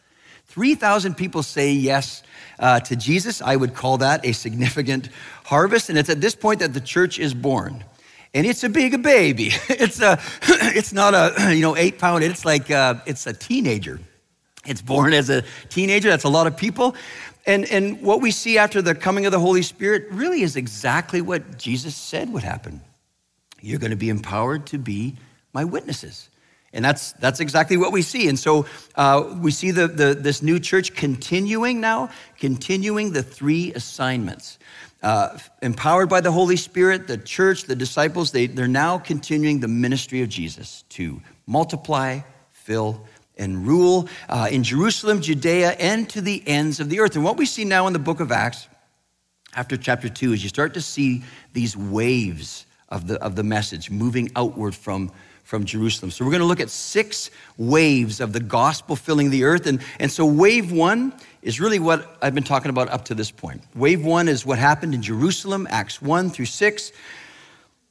3,000 0.51 1.15
people 1.17 1.45
say 1.45 1.71
yes 1.73 2.25
uh, 2.59 2.81
to 2.81 2.97
Jesus. 2.97 3.41
I 3.41 3.55
would 3.55 3.73
call 3.73 3.99
that 3.99 4.27
a 4.27 4.33
significant 4.33 5.09
harvest. 5.45 5.89
And 5.89 5.97
it's 5.97 6.11
at 6.11 6.21
this 6.21 6.35
point 6.35 6.59
that 6.59 6.75
the 6.75 6.81
church 6.81 7.21
is 7.21 7.35
born. 7.35 7.85
And 8.35 8.45
it's 8.45 8.65
a 8.65 8.69
big 8.69 9.01
baby. 9.03 9.53
It's, 9.69 10.01
a, 10.03 10.19
it's 10.43 10.93
not 10.93 11.15
a, 11.15 11.55
you 11.55 11.63
know, 11.63 11.77
eight 11.77 11.99
pound, 12.01 12.25
it's 12.25 12.45
like, 12.45 12.69
a, 12.69 12.75
uh, 12.75 13.01
it's 13.07 13.29
a 13.29 13.33
teenager. 13.33 14.01
It's 14.67 14.83
born 14.83 15.13
as 15.15 15.31
a 15.31 15.45
teenager. 15.69 16.11
That's 16.11 16.25
a 16.25 16.29
lot 16.29 16.49
of 16.49 16.57
people. 16.57 16.97
And, 17.47 17.65
and 17.71 18.03
what 18.03 18.21
we 18.21 18.33
see 18.33 18.59
after 18.59 18.83
the 18.83 18.95
coming 18.97 19.27
of 19.27 19.33
the 19.33 19.39
Holy 19.39 19.63
Spirit 19.63 20.09
really 20.11 20.43
is 20.43 20.57
exactly 20.57 21.21
what 21.21 21.59
Jesus 21.59 21.95
said 21.95 22.33
would 22.33 22.43
happen. 22.43 22.81
You're 23.61 23.79
going 23.79 23.90
to 23.90 23.97
be 23.97 24.09
empowered 24.09 24.67
to 24.69 24.79
be 24.79 25.17
my 25.52 25.64
witnesses. 25.64 26.29
And 26.73 26.85
that's, 26.85 27.12
that's 27.14 27.40
exactly 27.40 27.76
what 27.76 27.90
we 27.93 28.02
see. 28.02 28.29
And 28.29 28.38
so 28.38 28.67
uh, 28.95 29.35
we 29.40 29.50
see 29.50 29.73
the, 29.73 29.88
the, 29.88 30.14
this 30.14 30.40
new 30.40 30.61
church 30.61 30.95
continuing 30.95 31.81
now, 31.81 32.11
continuing 32.38 33.12
the 33.12 33.23
three 33.23 33.73
assignments. 33.75 34.59
Uh, 35.02 35.37
empowered 35.62 36.09
by 36.09 36.21
the 36.21 36.31
Holy 36.31 36.57
Spirit, 36.57 37.07
the 37.07 37.17
church, 37.17 37.64
the 37.64 37.75
disciples, 37.75 38.31
they, 38.33 38.47
they're 38.47 38.69
now 38.69 38.99
continuing 38.99 39.59
the 39.59 39.69
ministry 39.69 40.23
of 40.23 40.29
Jesus 40.29 40.85
to 40.90 41.21
multiply, 41.47 42.21
fill, 42.50 43.05
and 43.37 43.67
rule 43.67 44.09
uh, 44.29 44.49
in 44.52 44.62
Jerusalem, 44.62 45.23
Judea, 45.23 45.71
and 45.71 46.09
to 46.11 46.21
the 46.21 46.43
ends 46.47 46.79
of 46.79 46.90
the 46.90 47.00
earth. 47.00 47.17
And 47.17 47.25
what 47.25 47.38
we 47.38 47.47
see 47.47 47.64
now 47.64 47.87
in 47.87 47.95
the 47.95 47.99
book 47.99 48.21
of 48.21 48.31
Acts, 48.31 48.69
after 49.55 49.76
chapter 49.76 50.09
two, 50.09 50.35
is 50.35 50.43
you 50.43 50.50
start 50.50 50.75
to 50.75 50.83
see 50.83 51.25
these 51.55 51.76
waves 51.76 52.67
of 52.91 53.07
the, 53.07 53.23
of 53.23 53.37
the 53.37 53.43
message 53.43 53.91
moving 53.91 54.31
outward 54.37 54.75
from 54.75 55.11
from 55.51 55.65
Jerusalem. 55.65 56.13
So 56.13 56.25
we're 56.25 56.31
going 56.31 56.43
to 56.43 56.47
look 56.47 56.61
at 56.61 56.71
six 56.71 57.29
waves 57.59 58.21
of 58.21 58.33
the 58.33 58.39
gospel 58.39 58.95
filling 58.95 59.31
the 59.31 59.43
earth. 59.43 59.67
And, 59.67 59.81
and 59.99 60.09
so 60.09 60.25
wave 60.25 60.71
one 60.71 61.13
is 61.43 61.59
really 61.59 61.81
what 61.81 62.17
I've 62.23 62.37
been 62.37 62.45
talking 62.45 62.71
about 62.71 62.89
up 62.89 63.07
to 63.07 63.17
this 63.17 63.33
point. 63.33 63.65
Wave 63.75 64.05
one 64.05 64.29
is 64.29 64.47
what 64.47 64.61
happened 64.61 64.95
in 64.95 65.03
Jerusalem, 65.03 65.67
Acts 65.69 66.01
1 66.01 66.31
through 66.31 66.45
6. 66.45 66.93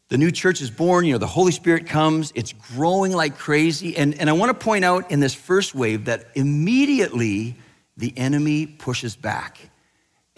The 0.07 0.17
new 0.17 0.31
church 0.31 0.61
is 0.61 0.71
born, 0.71 1.03
you 1.03 1.11
know, 1.11 1.17
the 1.17 1.27
Holy 1.27 1.51
Spirit 1.51 1.85
comes, 1.85 2.31
it's 2.33 2.53
growing 2.53 3.11
like 3.11 3.37
crazy. 3.37 3.97
And, 3.97 4.17
and 4.17 4.29
I 4.29 4.33
want 4.33 4.57
to 4.57 4.65
point 4.65 4.85
out 4.85 5.11
in 5.11 5.19
this 5.19 5.33
first 5.33 5.75
wave 5.75 6.05
that 6.05 6.29
immediately 6.35 7.57
the 7.97 8.17
enemy 8.17 8.67
pushes 8.67 9.17
back. 9.17 9.59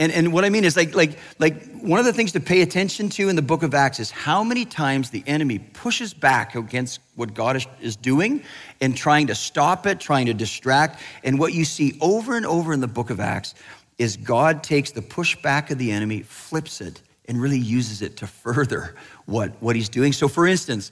And, 0.02 0.12
and 0.12 0.34
what 0.34 0.44
I 0.44 0.50
mean 0.50 0.64
is 0.64 0.76
like, 0.76 0.96
like, 0.96 1.20
like 1.38 1.80
one 1.80 2.00
of 2.00 2.06
the 2.06 2.12
things 2.12 2.32
to 2.32 2.40
pay 2.40 2.64
attention 2.64 3.08
to 3.10 3.30
in 3.30 3.36
the 3.36 3.42
book 3.44 3.62
of 3.62 3.76
Acts 3.76 4.00
is 4.00 4.10
how 4.10 4.44
many 4.44 4.66
times 4.66 5.12
the 5.12 5.24
enemy 5.28 5.60
pushes 5.60 6.12
back 6.12 6.56
against 6.56 7.02
what 7.14 7.36
God 7.36 7.56
is, 7.56 7.68
is 7.80 7.96
doing 7.98 8.42
and 8.82 8.98
trying 8.98 9.28
to 9.28 9.36
stop 9.36 9.86
it, 9.86 10.00
trying 10.00 10.26
to 10.26 10.34
distract. 10.34 11.00
And 11.24 11.38
what 11.38 11.54
you 11.54 11.64
see 11.64 12.00
over 12.02 12.36
and 12.36 12.48
over 12.48 12.74
in 12.74 12.82
the 12.82 12.88
book 12.88 13.12
of 13.12 13.20
Acts 13.20 13.54
is 14.00 14.18
God 14.18 14.64
takes 14.64 14.90
the 14.90 15.04
pushback 15.04 15.70
of 15.70 15.78
the 15.78 15.92
enemy, 15.92 16.24
flips 16.24 16.82
it, 16.82 17.04
and 17.28 17.40
really 17.40 17.60
uses 17.60 18.02
it 18.02 18.18
to 18.18 18.26
further 18.26 18.96
what, 19.28 19.52
what 19.60 19.76
he's 19.76 19.88
doing. 19.88 20.14
So, 20.14 20.28
for 20.28 20.48
instance, 20.48 20.90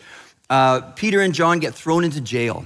uh, 0.52 0.82
Peter 0.82 1.22
and 1.22 1.34
John 1.34 1.58
get 1.58 1.74
thrown 1.74 2.04
into 2.04 2.22
jail 2.22 2.64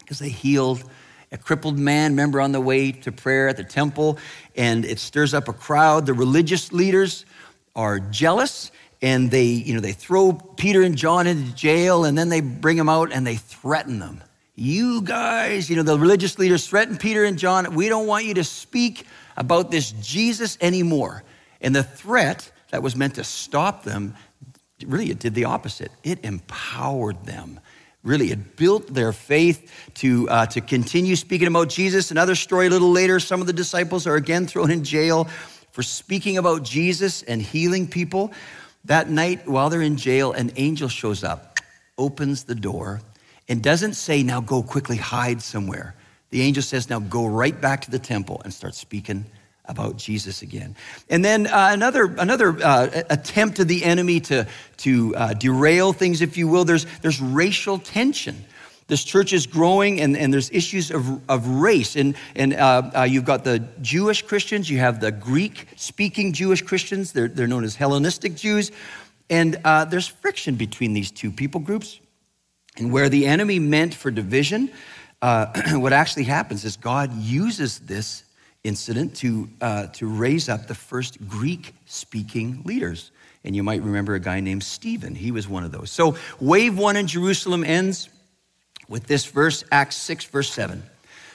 because 0.00 0.18
they 0.18 0.28
healed 0.28 0.82
a 1.32 1.38
crippled 1.38 1.78
man, 1.78 2.12
remember, 2.12 2.40
on 2.40 2.52
the 2.52 2.60
way 2.60 2.92
to 2.92 3.10
prayer 3.10 3.48
at 3.48 3.56
the 3.56 3.64
temple, 3.64 4.18
and 4.54 4.84
it 4.84 4.98
stirs 4.98 5.34
up 5.34 5.48
a 5.48 5.52
crowd. 5.52 6.06
The 6.06 6.14
religious 6.14 6.72
leaders 6.72 7.24
are 7.74 7.98
jealous 7.98 8.70
and 9.00 9.30
they, 9.30 9.44
you 9.44 9.74
know, 9.74 9.80
they 9.80 9.92
throw 9.92 10.32
Peter 10.32 10.82
and 10.82 10.96
John 10.96 11.26
into 11.26 11.52
jail 11.54 12.04
and 12.04 12.16
then 12.16 12.28
they 12.28 12.40
bring 12.40 12.76
them 12.76 12.88
out 12.88 13.12
and 13.12 13.26
they 13.26 13.36
threaten 13.36 13.98
them. 13.98 14.22
You 14.54 15.02
guys, 15.02 15.68
you 15.68 15.76
know, 15.76 15.82
the 15.82 15.98
religious 15.98 16.38
leaders 16.38 16.68
threaten 16.68 16.96
Peter 16.98 17.24
and 17.24 17.38
John. 17.38 17.74
We 17.74 17.88
don't 17.88 18.06
want 18.06 18.26
you 18.26 18.34
to 18.34 18.44
speak 18.44 19.06
about 19.36 19.70
this 19.70 19.92
Jesus 19.92 20.56
anymore. 20.60 21.24
And 21.60 21.74
the 21.74 21.82
threat 21.82 22.52
that 22.70 22.82
was 22.82 22.94
meant 22.94 23.16
to 23.16 23.24
stop 23.24 23.82
them, 23.82 24.14
really, 24.84 25.10
it 25.10 25.18
did 25.18 25.34
the 25.34 25.46
opposite. 25.46 25.90
It 26.04 26.24
empowered 26.24 27.24
them 27.24 27.60
really 28.02 28.32
it 28.32 28.56
built 28.56 28.92
their 28.92 29.12
faith 29.12 29.70
to, 29.94 30.28
uh, 30.28 30.46
to 30.46 30.60
continue 30.60 31.16
speaking 31.16 31.46
about 31.46 31.68
Jesus. 31.68 32.10
Another 32.10 32.34
story 32.34 32.66
a 32.66 32.70
little 32.70 32.90
later, 32.90 33.20
some 33.20 33.40
of 33.40 33.46
the 33.46 33.52
disciples 33.52 34.06
are 34.06 34.16
again 34.16 34.46
thrown 34.46 34.70
in 34.70 34.84
jail 34.84 35.28
for 35.70 35.82
speaking 35.82 36.38
about 36.38 36.62
Jesus 36.62 37.22
and 37.22 37.40
healing 37.40 37.86
people. 37.86 38.32
That 38.84 39.08
night, 39.08 39.46
while 39.46 39.70
they're 39.70 39.82
in 39.82 39.96
jail, 39.96 40.32
an 40.32 40.52
angel 40.56 40.88
shows 40.88 41.22
up, 41.22 41.60
opens 41.96 42.44
the 42.44 42.54
door, 42.54 43.00
and 43.48 43.62
doesn't 43.62 43.94
say, 43.94 44.22
Now 44.22 44.40
go 44.40 44.62
quickly 44.62 44.96
hide 44.96 45.40
somewhere. 45.40 45.94
The 46.30 46.42
angel 46.42 46.62
says, 46.62 46.90
Now 46.90 46.98
go 46.98 47.26
right 47.26 47.58
back 47.58 47.82
to 47.82 47.90
the 47.90 47.98
temple 47.98 48.42
and 48.44 48.52
start 48.52 48.74
speaking 48.74 49.26
about 49.72 49.96
Jesus 49.96 50.42
again. 50.42 50.76
And 51.08 51.24
then 51.24 51.46
uh, 51.46 51.70
another, 51.72 52.04
another 52.18 52.56
uh, 52.62 53.02
attempt 53.10 53.58
of 53.58 53.66
the 53.66 53.82
enemy 53.82 54.20
to, 54.20 54.46
to 54.78 55.16
uh, 55.16 55.34
derail 55.34 55.92
things, 55.92 56.20
if 56.20 56.36
you 56.36 56.46
will, 56.46 56.64
there's, 56.64 56.86
there's 57.00 57.20
racial 57.20 57.78
tension. 57.78 58.44
This 58.86 59.02
church 59.02 59.32
is 59.32 59.46
growing, 59.46 60.00
and, 60.02 60.16
and 60.16 60.32
there's 60.32 60.50
issues 60.50 60.90
of, 60.90 61.28
of 61.30 61.48
race. 61.48 61.96
And, 61.96 62.14
and 62.36 62.52
uh, 62.52 62.90
uh, 62.94 63.02
you've 63.04 63.24
got 63.24 63.44
the 63.44 63.60
Jewish 63.80 64.22
Christians, 64.22 64.68
you 64.68 64.78
have 64.78 65.00
the 65.00 65.10
Greek 65.10 65.66
speaking 65.76 66.34
Jewish 66.34 66.60
Christians, 66.60 67.12
they're, 67.12 67.28
they're 67.28 67.48
known 67.48 67.64
as 67.64 67.74
Hellenistic 67.74 68.36
Jews. 68.36 68.70
And 69.30 69.58
uh, 69.64 69.86
there's 69.86 70.06
friction 70.06 70.56
between 70.56 70.92
these 70.92 71.10
two 71.10 71.32
people 71.32 71.60
groups. 71.60 71.98
And 72.76 72.92
where 72.92 73.08
the 73.08 73.26
enemy 73.26 73.58
meant 73.58 73.94
for 73.94 74.10
division, 74.10 74.70
what 75.20 75.92
actually 75.92 76.24
happens 76.24 76.64
is 76.64 76.76
God 76.76 77.14
uses 77.14 77.78
this 77.78 78.24
incident 78.64 79.16
to, 79.16 79.48
uh, 79.60 79.86
to 79.88 80.06
raise 80.06 80.48
up 80.48 80.66
the 80.66 80.74
first 80.74 81.26
Greek 81.28 81.74
speaking 81.86 82.62
leaders. 82.64 83.10
And 83.44 83.56
you 83.56 83.62
might 83.62 83.82
remember 83.82 84.14
a 84.14 84.20
guy 84.20 84.40
named 84.40 84.62
Stephen. 84.62 85.14
He 85.14 85.32
was 85.32 85.48
one 85.48 85.64
of 85.64 85.72
those. 85.72 85.90
So, 85.90 86.16
wave 86.40 86.78
one 86.78 86.96
in 86.96 87.06
Jerusalem 87.06 87.64
ends. 87.64 88.08
with 88.88 89.06
this 89.06 89.24
verse, 89.24 89.64
Acts 89.72 89.96
6, 89.96 90.26
verse 90.26 90.52
7. 90.52 90.82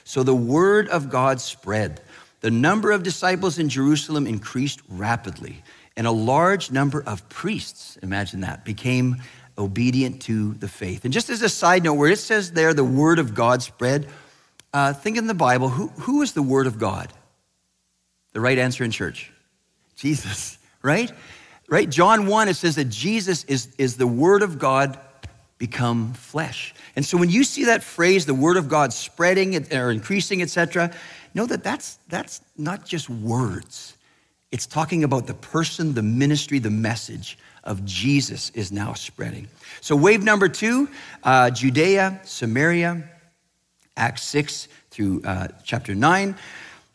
So 0.08 0.24
the 0.24 0.34
word 0.34 0.88
of 0.88 1.10
God 1.10 1.42
spread. 1.42 2.02
The 2.40 2.50
number 2.50 2.92
of 2.92 3.04
disciples 3.04 3.60
in 3.60 3.68
Jerusalem 3.68 4.26
increased 4.26 4.82
rapidly, 4.88 5.64
and 5.98 6.08
a 6.08 6.12
large 6.12 6.72
number 6.72 7.04
of 7.04 7.28
priests, 7.28 7.98
imagine 8.04 8.42
that, 8.42 8.64
became 8.64 9.18
obedient 9.58 10.22
to 10.24 10.54
the 10.54 10.70
faith. 10.70 11.04
And 11.04 11.14
just 11.14 11.30
as 11.30 11.42
a 11.42 11.50
side 11.50 11.84
note, 11.84 11.96
where 11.96 12.10
it 12.10 12.20
says 12.20 12.54
there, 12.54 12.74
the 12.74 12.86
word 12.86 13.20
of 13.20 13.36
God 13.36 13.62
spread, 13.62 14.08
uh, 14.74 14.94
think 14.94 15.18
in 15.18 15.28
the 15.28 15.34
Bible, 15.34 15.70
who, 15.70 15.88
who 15.88 16.22
is 16.22 16.34
the 16.34 16.44
word 16.44 16.68
of 16.68 16.80
God? 16.80 17.12
The 18.34 18.42
right 18.42 18.58
answer 18.58 18.84
in 18.84 18.92
church? 18.92 19.32
Jesus, 19.96 20.58
right? 20.82 21.12
Right? 21.70 21.90
John 21.90 22.28
1, 22.28 22.48
it 22.50 22.56
says 22.56 22.76
that 22.76 22.86
Jesus 22.86 23.44
is, 23.46 23.74
is 23.78 23.98
the 23.98 24.08
word 24.08 24.42
of 24.42 24.60
God 24.60 25.00
become 25.58 26.14
flesh. 26.14 26.74
And 26.96 27.06
so 27.06 27.18
when 27.18 27.30
you 27.30 27.44
see 27.44 27.66
that 27.66 27.84
phrase, 27.84 28.26
the 28.26 28.34
word 28.34 28.58
of 28.58 28.70
God 28.70 28.94
spreading 28.94 29.56
or 29.74 29.92
increasing, 29.92 30.42
etc., 30.42 30.92
know 31.34 31.46
that 31.46 31.64
that's, 31.64 31.98
that's 32.10 32.42
not 32.58 32.86
just 32.86 33.10
words. 33.10 33.98
It's 34.52 34.66
talking 34.66 35.04
about 35.04 35.28
the 35.28 35.34
person, 35.34 35.94
the 35.94 36.04
ministry, 36.04 36.60
the 36.60 36.70
message 36.70 37.38
of 37.64 37.84
Jesus 37.84 38.50
is 38.52 38.72
now 38.72 38.94
spreading. 38.94 39.48
So, 39.82 39.96
wave 39.96 40.24
number 40.24 40.48
two 40.48 40.88
uh, 41.24 41.50
Judea, 41.50 42.22
Samaria, 42.24 43.04
Acts 43.98 44.24
6 44.24 44.68
through 44.92 45.22
uh, 45.24 45.48
chapter 45.64 45.94
9. 45.94 46.36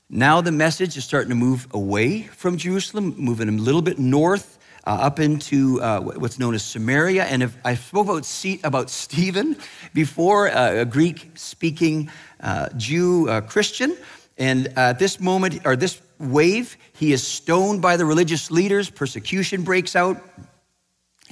Now 0.09 0.41
the 0.41 0.53
message 0.53 0.97
is 0.97 1.05
starting 1.05 1.31
to 1.31 1.35
move 1.35 1.67
away 1.73 2.23
from 2.23 2.57
Jerusalem, 2.57 3.15
moving 3.17 3.49
a 3.49 3.53
little 3.53 3.83
bit 3.83 3.99
north 3.99 4.59
uh, 4.87 4.91
up 4.91 5.21
into 5.21 5.81
uh, 5.81 6.01
what's 6.01 6.39
known 6.39 6.55
as 6.55 6.63
Samaria. 6.65 7.25
And 7.25 7.43
if 7.43 7.57
I 7.65 7.75
spoke 7.75 8.09
about, 8.09 8.45
about 8.65 8.91
Stephen 8.91 9.57
before, 9.95 10.49
uh, 10.49 10.81
a 10.81 10.85
Greek 10.85 11.31
speaking 11.35 12.11
uh, 12.41 12.69
Jew 12.77 13.29
uh, 13.29 13.41
Christian. 13.43 13.97
And 14.39 14.69
at 14.77 14.99
this 14.99 15.21
moment, 15.21 15.61
or 15.65 15.77
this 15.77 16.01
wave, 16.19 16.77
he 16.95 17.13
is 17.13 17.27
stoned 17.27 17.83
by 17.83 17.97
the 17.97 18.05
religious 18.05 18.51
leaders. 18.51 18.91
Persecution 18.91 19.63
breaks 19.63 19.95
out. 19.95 20.23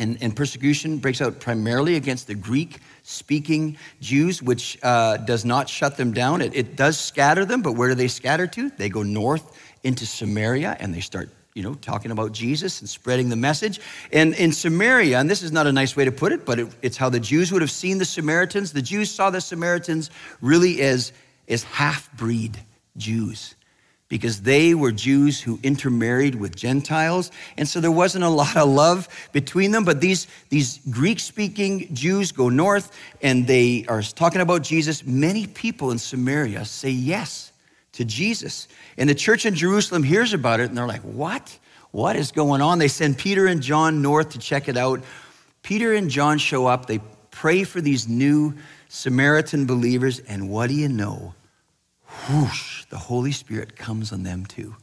And, 0.01 0.17
and 0.23 0.35
persecution 0.35 0.97
breaks 0.97 1.21
out 1.21 1.41
primarily 1.41 1.97
against 1.97 2.27
the 2.27 2.35
Greek 2.35 2.79
speaking 3.03 3.77
Jews, 4.01 4.43
which 4.43 4.79
uh, 4.83 5.19
does 5.19 5.45
not 5.45 5.69
shut 5.69 5.99
them 5.99 6.13
down. 6.13 6.41
It, 6.41 6.57
it 6.57 6.75
does 6.75 6.99
scatter 6.99 7.45
them, 7.45 7.61
but 7.61 7.73
where 7.73 7.91
do 7.91 7.95
they 7.95 8.09
scatter 8.09 8.47
to? 8.47 8.71
They 8.71 8.89
go 8.89 9.03
north 9.03 9.57
into 9.85 10.07
Samaria 10.07 10.77
and 10.81 10.95
they 10.95 11.01
start 11.01 11.29
you 11.53 11.63
know, 11.63 11.75
talking 11.75 12.13
about 12.13 12.33
Jesus 12.33 12.81
and 12.81 12.89
spreading 12.89 13.29
the 13.29 13.37
message. 13.37 13.79
And 14.11 14.35
in 14.35 14.53
Samaria, 14.53 15.19
and 15.19 15.29
this 15.29 15.43
is 15.43 15.53
not 15.53 15.67
a 15.67 15.73
nice 15.73 15.95
way 15.95 16.07
to 16.07 16.13
put 16.13 16.33
it, 16.33 16.47
but 16.47 16.59
it, 16.59 16.69
it's 16.81 16.97
how 16.97 17.11
the 17.11 17.21
Jews 17.21 17.53
would 17.53 17.61
have 17.61 17.71
seen 17.71 17.99
the 17.99 18.07
Samaritans. 18.07 18.73
The 18.73 18.81
Jews 18.81 19.11
saw 19.11 19.29
the 19.29 19.43
Samaritans 19.43 20.11
really 20.41 20.81
as, 20.81 21.13
as 21.47 21.63
half 21.65 22.11
breed 22.17 22.59
Jews 22.97 23.55
because 24.11 24.43
they 24.43 24.75
were 24.75 24.91
Jews 24.91 25.41
who 25.41 25.59
intermarried 25.63 26.35
with 26.35 26.55
Gentiles. 26.55 27.31
And 27.57 27.67
so 27.67 27.81
there 27.81 27.93
wasn't 27.93 28.25
a 28.25 28.29
lot 28.29 28.57
of 28.57 28.69
love 28.69 29.09
between 29.33 29.71
them. 29.71 29.85
But 29.85 30.03
these, 30.03 30.27
these 30.51 30.81
Greek 30.91 31.21
speaking 31.21 31.95
Jews 31.95 32.33
go 32.33 32.51
north 32.51 32.95
and 33.23 33.47
they 33.47 33.87
are 33.89 34.03
talking 34.03 34.43
about 34.43 34.63
Jesus. 34.63 35.07
Many 35.07 35.47
people 35.47 35.93
in 35.93 35.99
Samaria 35.99 36.65
say 36.65 36.91
yes 36.91 37.53
to 37.93 38.05
Jesus. 38.05 38.67
And 38.99 39.09
the 39.09 39.15
church 39.15 39.47
in 39.47 39.55
Jerusalem 39.55 40.03
hears 40.03 40.35
about 40.35 40.61
it 40.61 40.69
and 40.69 40.77
they're 40.77 40.89
like, 40.89 41.03
what? 41.03 41.57
What 41.93 42.17
is 42.17 42.33
going 42.33 42.61
on? 42.61 42.79
They 42.79 42.89
send 42.89 43.17
Peter 43.17 43.47
and 43.47 43.63
John 43.63 44.03
north 44.03 44.31
to 44.31 44.39
check 44.39 44.69
it 44.69 44.77
out. 44.77 45.03
Peter 45.63 45.95
and 45.95 46.11
John 46.11 46.39
show 46.39 46.67
up. 46.67 46.87
They 46.87 47.01
pray 47.31 47.63
for 47.63 47.81
these 47.81 48.09
new 48.09 48.55
Samaritan 48.89 49.67
believers. 49.67 50.19
And 50.19 50.51
what 50.51 50.69
do 50.69 50.75
you 50.75 50.89
know? 50.89 51.35
Whoosh, 52.29 52.85
the 52.87 52.99
Holy 52.99 53.33
Spirit 53.33 53.77
comes 53.77 54.13
on 54.13 54.23
them 54.23 54.47
too. 54.47 54.77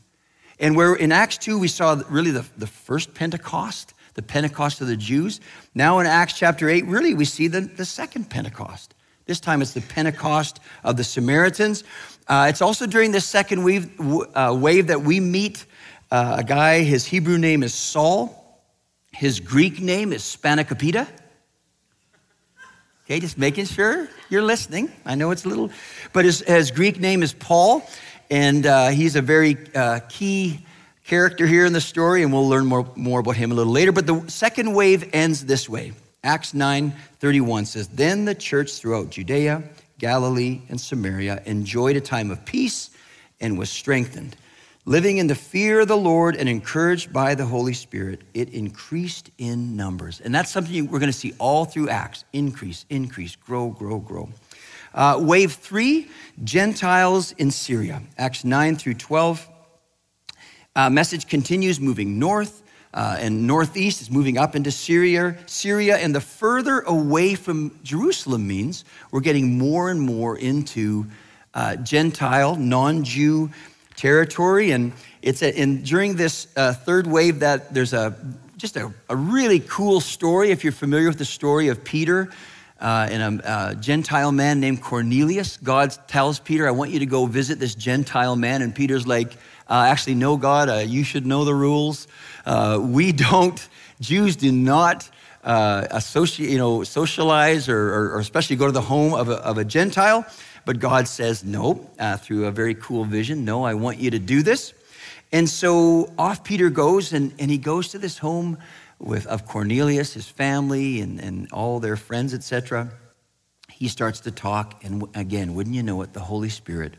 And 0.59 0.75
where 0.75 0.95
in 0.95 1.11
Acts 1.11 1.37
2, 1.37 1.59
we 1.59 1.67
saw 1.67 2.01
really 2.09 2.31
the, 2.31 2.45
the 2.57 2.67
first 2.67 3.13
Pentecost, 3.13 3.93
the 4.15 4.21
Pentecost 4.23 4.81
of 4.81 4.87
the 4.87 4.97
Jews. 4.97 5.39
Now 5.75 5.99
in 5.99 6.07
Acts 6.07 6.33
chapter 6.33 6.67
8, 6.69 6.85
really 6.85 7.13
we 7.13 7.25
see 7.25 7.47
the, 7.47 7.61
the 7.61 7.85
second 7.85 8.29
Pentecost. 8.29 8.95
This 9.25 9.39
time 9.39 9.61
it's 9.61 9.73
the 9.73 9.81
Pentecost 9.81 10.59
of 10.83 10.97
the 10.97 11.03
Samaritans. 11.03 11.83
Uh, 12.27 12.47
it's 12.49 12.61
also 12.61 12.87
during 12.87 13.11
this 13.11 13.25
second 13.25 13.63
wave, 13.63 13.89
uh, 14.33 14.57
wave 14.57 14.87
that 14.87 15.01
we 15.01 15.19
meet 15.19 15.65
uh, 16.09 16.37
a 16.39 16.43
guy, 16.43 16.83
his 16.83 17.05
Hebrew 17.05 17.37
name 17.37 17.63
is 17.63 17.73
Saul. 17.73 18.61
His 19.11 19.39
Greek 19.39 19.81
name 19.81 20.13
is 20.13 20.21
Spanakopita. 20.23 21.07
Okay, 23.07 23.21
just 23.21 23.37
making 23.37 23.63
sure 23.63 24.09
you're 24.29 24.41
listening. 24.41 24.91
I 25.05 25.15
know 25.15 25.31
it's 25.31 25.45
a 25.45 25.47
little, 25.47 25.71
but 26.11 26.25
his, 26.25 26.41
his 26.41 26.71
Greek 26.71 26.99
name 26.99 27.23
is 27.23 27.31
Paul, 27.31 27.89
and 28.29 28.65
uh, 28.65 28.89
he's 28.89 29.15
a 29.15 29.21
very 29.21 29.55
uh, 29.73 30.01
key 30.09 30.65
character 31.05 31.47
here 31.47 31.65
in 31.65 31.71
the 31.71 31.79
story, 31.79 32.21
and 32.21 32.33
we'll 32.33 32.49
learn 32.49 32.65
more, 32.65 32.85
more 32.97 33.21
about 33.21 33.37
him 33.37 33.53
a 33.53 33.55
little 33.55 33.71
later. 33.71 33.93
But 33.93 34.07
the 34.07 34.25
second 34.27 34.73
wave 34.73 35.09
ends 35.13 35.45
this 35.45 35.69
way. 35.69 35.93
Acts 36.21 36.53
9 36.53 36.93
31 37.21 37.67
says, 37.67 37.87
Then 37.87 38.25
the 38.25 38.35
church 38.35 38.73
throughout 38.73 39.09
Judea, 39.09 39.63
Galilee, 39.99 40.63
and 40.67 40.81
Samaria 40.81 41.41
enjoyed 41.45 41.95
a 41.95 42.01
time 42.01 42.29
of 42.29 42.43
peace 42.43 42.89
and 43.39 43.57
was 43.57 43.69
strengthened. 43.69 44.35
Living 44.87 45.17
in 45.17 45.27
the 45.27 45.35
fear 45.35 45.81
of 45.81 45.89
the 45.89 45.97
Lord 45.97 46.37
and 46.37 46.47
encouraged 46.47 47.11
by 47.11 47.35
the 47.35 47.45
Holy 47.45 47.73
Spirit, 47.73 48.21
it 48.33 48.53
increased 48.53 49.29
in 49.37 49.75
numbers. 49.75 50.21
And 50.21 50.33
that's 50.33 50.49
something 50.49 50.87
we're 50.87 50.99
going 50.99 51.11
to 51.11 51.17
see 51.17 51.33
all 51.39 51.65
through 51.65 51.89
Acts 51.89 52.23
increase, 52.31 52.85
increase, 52.89 53.35
grow, 53.35 53.67
grow, 53.71 53.99
grow. 53.99 54.29
Uh, 54.93 55.19
wave 55.21 55.51
three 55.51 56.07
Gentiles 56.41 57.33
in 57.33 57.51
Syria, 57.51 58.01
Acts 58.17 58.45
9 58.45 58.77
through 58.77 58.93
12. 58.93 59.49
Uh, 60.73 60.89
message 60.89 61.27
continues 61.27 61.81
moving 61.81 62.17
north. 62.17 62.63
Uh, 62.93 63.17
and 63.19 63.45
northeast 63.45 64.01
is 64.01 64.09
moving 64.09 64.37
up 64.37 64.55
into 64.55 64.71
Syria. 64.71 65.37
Syria, 65.47 65.97
and 65.97 66.15
the 66.15 66.21
further 66.21 66.79
away 66.79 67.35
from 67.35 67.77
Jerusalem 67.83 68.47
means 68.47 68.85
we're 69.11 69.19
getting 69.19 69.57
more 69.57 69.91
and 69.91 69.99
more 69.99 70.37
into 70.37 71.07
uh, 71.53 71.75
Gentile, 71.75 72.55
non-Jew 72.55 73.49
territory. 73.97 74.71
And 74.71 74.93
it's 75.21 75.43
a, 75.43 75.65
during 75.75 76.15
this 76.15 76.47
uh, 76.55 76.73
third 76.73 77.05
wave 77.05 77.39
that 77.39 77.73
there's 77.73 77.93
a 77.93 78.15
just 78.55 78.75
a, 78.75 78.91
a, 79.07 79.15
really 79.15 79.59
cool 79.59 79.99
story. 79.99 80.49
If 80.49 80.63
you're 80.63 80.73
familiar 80.73 81.07
with 81.07 81.19
the 81.19 81.25
story 81.25 81.67
of 81.67 81.83
Peter 81.83 82.29
uh, 82.79 83.07
and 83.11 83.41
a, 83.41 83.75
Gentile 83.79 84.31
man 84.31 84.59
named 84.59 84.81
Cornelius, 84.81 85.57
God 85.57 85.95
tells 86.07 86.39
Peter, 86.39 86.67
"I 86.67 86.71
want 86.71 86.91
you 86.91 86.99
to 86.99 87.05
go 87.05 87.25
visit 87.27 87.59
this 87.59 87.75
Gentile 87.75 88.35
man," 88.35 88.61
and 88.63 88.73
Peter's 88.73 89.05
like, 89.05 89.33
uh, 89.69 89.85
"Actually, 89.89 90.15
no, 90.15 90.37
God, 90.37 90.69
uh, 90.69 90.75
you 90.77 91.03
should 91.03 91.25
know 91.25 91.45
the 91.45 91.53
rules. 91.53 92.07
Uh, 92.45 92.79
we 92.81 93.11
don't. 93.29 93.67
Jews 93.99 94.35
do 94.35 94.51
not." 94.51 95.09
Associate, 95.49 96.49
you 96.49 96.57
know, 96.57 96.83
socialize 96.83 97.69
or, 97.69 97.93
or, 97.93 98.15
or, 98.15 98.19
especially 98.19 98.57
go 98.57 98.65
to 98.65 98.73
the 98.73 98.81
home 98.81 99.13
of 99.13 99.29
a, 99.29 99.35
of 99.35 99.57
a 99.57 99.63
Gentile. 99.63 100.25
But 100.67 100.79
God 100.79 101.07
says, 101.07 101.45
no, 101.45 101.89
uh, 101.97 102.17
through 102.17 102.45
a 102.45 102.51
very 102.51 102.75
cool 102.75 103.05
vision, 103.05 103.45
no, 103.45 103.63
I 103.63 103.73
want 103.73 103.99
you 103.99 104.11
to 104.11 104.19
do 104.19 104.43
this. 104.43 104.73
And 105.31 105.47
so 105.47 106.11
off 106.17 106.43
Peter 106.43 106.69
goes, 106.69 107.13
and, 107.13 107.33
and 107.39 107.49
he 107.49 107.57
goes 107.57 107.87
to 107.91 107.97
this 107.97 108.17
home 108.17 108.57
with, 108.99 109.25
of 109.27 109.45
Cornelius, 109.45 110.13
his 110.13 110.27
family, 110.27 110.99
and, 110.99 111.21
and 111.21 111.49
all 111.53 111.79
their 111.79 111.95
friends, 111.95 112.33
etc. 112.33 112.91
He 113.71 113.87
starts 113.87 114.19
to 114.19 114.31
talk, 114.31 114.83
and 114.83 115.07
again, 115.15 115.55
wouldn't 115.55 115.73
you 115.73 115.83
know 115.83 116.01
it, 116.01 116.11
the 116.11 116.19
Holy 116.19 116.49
Spirit 116.49 116.95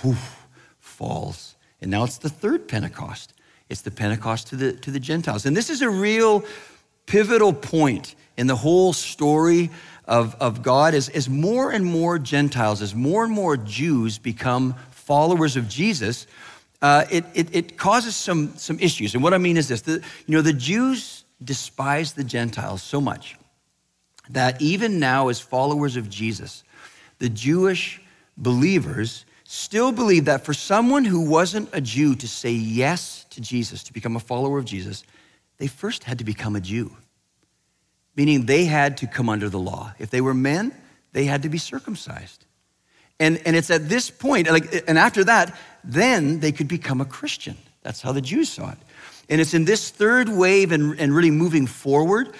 whew, 0.00 0.16
falls. 0.80 1.54
And 1.80 1.92
now 1.92 2.02
it's 2.02 2.18
the 2.18 2.28
third 2.28 2.66
Pentecost. 2.66 3.34
It's 3.68 3.82
the 3.82 3.92
Pentecost 3.92 4.48
to 4.48 4.56
the, 4.56 4.72
to 4.72 4.90
the 4.90 4.98
Gentiles. 4.98 5.46
And 5.46 5.56
this 5.56 5.70
is 5.70 5.80
a 5.80 5.88
real 5.88 6.44
pivotal 7.06 7.52
point 7.52 8.16
in 8.36 8.48
the 8.48 8.56
whole 8.56 8.92
story 8.92 9.70
of, 10.06 10.36
of 10.40 10.62
God 10.62 10.94
as, 10.94 11.08
as 11.08 11.28
more 11.28 11.70
and 11.70 11.84
more 11.84 12.18
Gentiles, 12.18 12.82
as 12.82 12.94
more 12.94 13.24
and 13.24 13.32
more 13.32 13.56
Jews 13.56 14.18
become 14.18 14.74
followers 14.90 15.56
of 15.56 15.68
Jesus, 15.68 16.26
uh, 16.82 17.04
it, 17.10 17.24
it, 17.34 17.54
it, 17.54 17.76
causes 17.76 18.14
some, 18.14 18.56
some 18.56 18.78
issues. 18.80 19.14
And 19.14 19.22
what 19.22 19.34
I 19.34 19.38
mean 19.38 19.56
is 19.56 19.68
this 19.68 19.82
the, 19.82 20.02
you 20.26 20.36
know, 20.36 20.42
the 20.42 20.52
Jews 20.52 21.24
despise 21.42 22.12
the 22.12 22.24
Gentiles 22.24 22.82
so 22.82 23.00
much 23.00 23.36
that 24.30 24.60
even 24.60 24.98
now, 24.98 25.28
as 25.28 25.40
followers 25.40 25.96
of 25.96 26.08
Jesus, 26.08 26.64
the 27.18 27.28
Jewish 27.28 28.00
believers 28.36 29.24
still 29.44 29.92
believe 29.92 30.24
that 30.26 30.44
for 30.44 30.52
someone 30.52 31.04
who 31.04 31.20
wasn't 31.20 31.68
a 31.72 31.80
Jew 31.80 32.14
to 32.16 32.28
say 32.28 32.50
yes 32.50 33.24
to 33.30 33.40
Jesus, 33.40 33.84
to 33.84 33.92
become 33.92 34.16
a 34.16 34.20
follower 34.20 34.58
of 34.58 34.64
Jesus, 34.64 35.04
they 35.58 35.68
first 35.68 36.04
had 36.04 36.18
to 36.18 36.24
become 36.24 36.56
a 36.56 36.60
Jew 36.60 36.94
meaning 38.16 38.46
they 38.46 38.64
had 38.64 38.96
to 38.98 39.06
come 39.06 39.28
under 39.28 39.48
the 39.48 39.58
law. 39.58 39.92
If 39.98 40.10
they 40.10 40.20
were 40.20 40.34
men, 40.34 40.72
they 41.12 41.24
had 41.24 41.42
to 41.42 41.48
be 41.48 41.58
circumcised. 41.58 42.44
And, 43.18 43.40
and 43.46 43.56
it's 43.56 43.70
at 43.70 43.88
this 43.88 44.10
point, 44.10 44.50
like, 44.50 44.84
and 44.88 44.98
after 44.98 45.24
that, 45.24 45.56
then 45.84 46.40
they 46.40 46.52
could 46.52 46.68
become 46.68 47.00
a 47.00 47.04
Christian. 47.04 47.56
That's 47.82 48.02
how 48.02 48.12
the 48.12 48.20
Jews 48.20 48.48
saw 48.48 48.70
it. 48.70 48.78
And 49.28 49.40
it's 49.40 49.54
in 49.54 49.64
this 49.64 49.90
third 49.90 50.28
wave 50.28 50.72
and, 50.72 50.98
and 50.98 51.14
really 51.14 51.30
moving 51.30 51.66
forward 51.66 52.34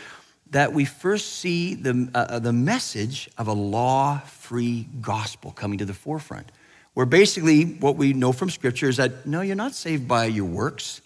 that 0.50 0.72
we 0.72 0.84
first 0.84 1.34
see 1.34 1.74
the, 1.74 2.08
uh, 2.14 2.18
uh 2.18 2.38
the 2.38 2.52
message 2.52 3.28
of 3.36 3.48
a 3.48 3.52
law 3.52 4.18
free 4.18 4.86
gospel 5.00 5.50
coming 5.50 5.78
to 5.78 5.84
the 5.84 5.94
forefront. 5.94 6.52
Where 6.94 7.06
basically 7.06 7.64
what 7.64 7.96
we 7.96 8.12
know 8.12 8.32
from 8.32 8.50
Scripture 8.50 8.88
is 8.88 8.96
that 8.96 9.26
no, 9.26 9.40
you're 9.40 9.56
not 9.56 9.74
saved 9.74 10.06
by 10.06 10.26
your 10.26 10.46
works. 10.46 11.00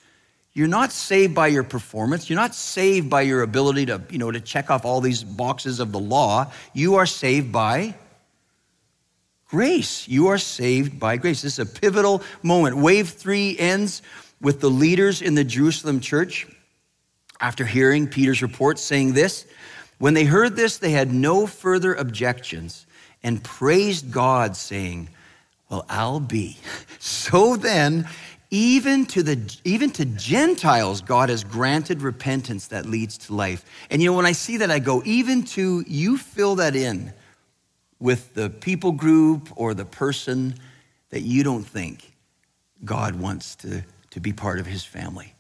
You're 0.60 0.68
not 0.68 0.92
saved 0.92 1.34
by 1.34 1.46
your 1.46 1.62
performance. 1.62 2.28
You're 2.28 2.38
not 2.38 2.54
saved 2.54 3.08
by 3.08 3.22
your 3.22 3.40
ability 3.40 3.86
to, 3.86 4.02
you 4.10 4.18
know, 4.18 4.30
to 4.30 4.42
check 4.42 4.68
off 4.68 4.84
all 4.84 5.00
these 5.00 5.24
boxes 5.24 5.80
of 5.80 5.90
the 5.90 5.98
law. 5.98 6.52
You 6.74 6.96
are 6.96 7.06
saved 7.06 7.50
by 7.50 7.94
grace. 9.48 10.06
You 10.06 10.26
are 10.26 10.36
saved 10.36 11.00
by 11.00 11.16
grace. 11.16 11.40
This 11.40 11.58
is 11.58 11.60
a 11.60 11.80
pivotal 11.80 12.22
moment. 12.42 12.76
Wave 12.76 13.08
three 13.08 13.58
ends 13.58 14.02
with 14.42 14.60
the 14.60 14.68
leaders 14.68 15.22
in 15.22 15.34
the 15.34 15.44
Jerusalem 15.44 15.98
church 15.98 16.46
after 17.40 17.64
hearing 17.64 18.06
Peter's 18.06 18.42
report 18.42 18.78
saying 18.78 19.14
this. 19.14 19.46
When 19.96 20.12
they 20.12 20.24
heard 20.24 20.56
this, 20.56 20.76
they 20.76 20.90
had 20.90 21.10
no 21.10 21.46
further 21.46 21.94
objections 21.94 22.84
and 23.22 23.42
praised 23.42 24.12
God, 24.12 24.58
saying, 24.58 25.08
Well, 25.70 25.86
I'll 25.88 26.20
be. 26.20 26.58
So 27.02 27.56
then, 27.56 28.06
even 28.50 29.06
to 29.06 29.22
the 29.22 29.56
even 29.64 29.90
to 29.90 30.04
gentiles 30.04 31.00
god 31.00 31.28
has 31.28 31.44
granted 31.44 32.02
repentance 32.02 32.66
that 32.68 32.86
leads 32.86 33.16
to 33.16 33.34
life. 33.34 33.64
And 33.90 34.02
you 34.02 34.10
know 34.10 34.16
when 34.16 34.26
i 34.26 34.32
see 34.32 34.56
that 34.58 34.70
i 34.70 34.78
go 34.78 35.02
even 35.04 35.44
to 35.44 35.84
you 35.86 36.18
fill 36.18 36.56
that 36.56 36.74
in 36.74 37.12
with 37.98 38.34
the 38.34 38.50
people 38.50 38.92
group 38.92 39.50
or 39.56 39.74
the 39.74 39.84
person 39.84 40.54
that 41.10 41.20
you 41.20 41.44
don't 41.44 41.64
think 41.64 42.12
god 42.84 43.14
wants 43.14 43.54
to, 43.56 43.82
to 44.10 44.20
be 44.20 44.32
part 44.32 44.58
of 44.58 44.66
his 44.66 44.84
family 44.84 45.34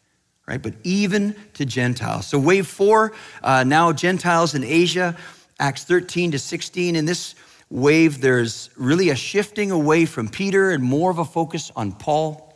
right? 0.46 0.60
But 0.60 0.74
even 0.82 1.36
to 1.54 1.64
gentiles. 1.64 2.26
So 2.26 2.36
wave 2.36 2.66
four 2.66 3.12
uh, 3.42 3.64
now 3.64 3.92
gentiles 3.92 4.54
in 4.54 4.64
asia 4.64 5.16
acts 5.58 5.84
13 5.84 6.32
to 6.32 6.38
16 6.38 6.96
in 6.96 7.04
this 7.04 7.34
wave 7.70 8.20
there's 8.20 8.70
really 8.76 9.10
a 9.10 9.14
shifting 9.14 9.70
away 9.70 10.06
from 10.06 10.28
peter 10.28 10.70
and 10.70 10.82
more 10.82 11.10
of 11.10 11.18
a 11.18 11.24
focus 11.24 11.70
on 11.76 11.92
paul 11.92 12.49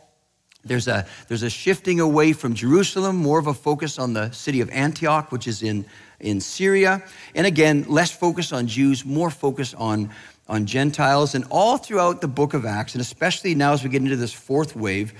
there's 0.65 0.87
a, 0.87 1.05
there's 1.27 1.43
a 1.43 1.49
shifting 1.49 1.99
away 1.99 2.33
from 2.33 2.55
Jerusalem, 2.55 3.15
more 3.17 3.39
of 3.39 3.47
a 3.47 3.53
focus 3.53 3.99
on 3.99 4.13
the 4.13 4.31
city 4.31 4.61
of 4.61 4.69
Antioch, 4.71 5.31
which 5.31 5.47
is 5.47 5.61
in, 5.61 5.85
in 6.19 6.41
Syria. 6.41 7.03
And 7.35 7.45
again, 7.45 7.85
less 7.87 8.11
focus 8.11 8.51
on 8.51 8.67
Jews, 8.67 9.05
more 9.05 9.29
focus 9.29 9.73
on, 9.75 10.09
on 10.47 10.65
Gentiles. 10.65 11.35
And 11.35 11.45
all 11.51 11.77
throughout 11.77 12.21
the 12.21 12.27
book 12.27 12.53
of 12.53 12.65
Acts, 12.65 12.95
and 12.95 13.01
especially 13.01 13.53
now 13.53 13.73
as 13.73 13.83
we 13.83 13.89
get 13.89 14.01
into 14.01 14.15
this 14.15 14.33
fourth 14.33 14.75
wave, 14.75 15.13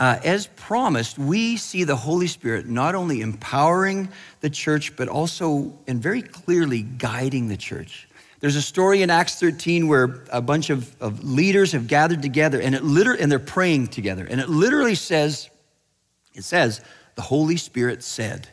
uh, 0.00 0.18
as 0.24 0.46
promised, 0.56 1.18
we 1.18 1.56
see 1.56 1.84
the 1.84 1.94
Holy 1.94 2.26
Spirit 2.26 2.66
not 2.66 2.94
only 2.94 3.20
empowering 3.20 4.08
the 4.40 4.48
church, 4.48 4.96
but 4.96 5.08
also 5.08 5.72
and 5.86 6.02
very 6.02 6.22
clearly 6.22 6.82
guiding 6.82 7.48
the 7.48 7.56
church. 7.56 8.08
There's 8.40 8.56
a 8.56 8.62
story 8.62 9.02
in 9.02 9.10
Acts 9.10 9.38
13 9.38 9.86
where 9.86 10.24
a 10.32 10.40
bunch 10.40 10.70
of, 10.70 10.94
of 11.00 11.22
leaders 11.22 11.72
have 11.72 11.86
gathered 11.86 12.22
together 12.22 12.60
and 12.60 12.74
it 12.74 12.82
literally, 12.82 13.20
and 13.22 13.30
they're 13.30 13.38
praying 13.38 13.88
together. 13.88 14.26
And 14.28 14.40
it 14.40 14.48
literally 14.48 14.94
says, 14.94 15.50
it 16.34 16.44
says, 16.44 16.80
the 17.16 17.22
Holy 17.22 17.58
Spirit 17.58 18.02
said. 18.02 18.48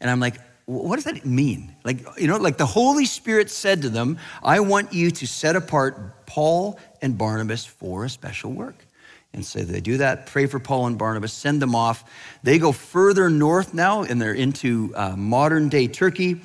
And 0.00 0.10
I'm 0.10 0.20
like, 0.20 0.36
what 0.66 0.96
does 0.96 1.04
that 1.04 1.24
mean? 1.24 1.74
Like, 1.82 2.00
you 2.18 2.26
know, 2.26 2.36
like 2.36 2.58
the 2.58 2.66
Holy 2.66 3.06
Spirit 3.06 3.48
said 3.48 3.82
to 3.82 3.88
them, 3.88 4.18
I 4.42 4.60
want 4.60 4.92
you 4.92 5.10
to 5.12 5.26
set 5.26 5.56
apart 5.56 6.26
Paul 6.26 6.78
and 7.00 7.16
Barnabas 7.16 7.64
for 7.64 8.04
a 8.04 8.10
special 8.10 8.52
work. 8.52 8.84
And 9.32 9.44
so 9.44 9.60
they 9.60 9.80
do 9.80 9.96
that, 9.98 10.26
pray 10.26 10.46
for 10.46 10.58
Paul 10.58 10.86
and 10.86 10.98
Barnabas, 10.98 11.32
send 11.32 11.62
them 11.62 11.74
off. 11.74 12.04
They 12.42 12.58
go 12.58 12.72
further 12.72 13.30
north 13.30 13.72
now, 13.72 14.02
and 14.02 14.20
they're 14.20 14.34
into 14.34 14.92
uh, 14.94 15.16
modern 15.16 15.70
day 15.70 15.86
Turkey 15.86 16.42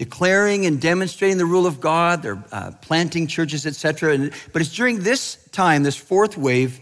declaring 0.00 0.64
and 0.64 0.80
demonstrating 0.80 1.36
the 1.36 1.44
rule 1.44 1.66
of 1.66 1.78
God. 1.78 2.22
They're 2.22 2.42
uh, 2.52 2.70
planting 2.80 3.26
churches, 3.26 3.66
etc. 3.66 4.30
But 4.50 4.62
it's 4.62 4.74
during 4.74 5.00
this 5.00 5.36
time, 5.52 5.82
this 5.82 5.94
fourth 5.94 6.38
wave, 6.38 6.80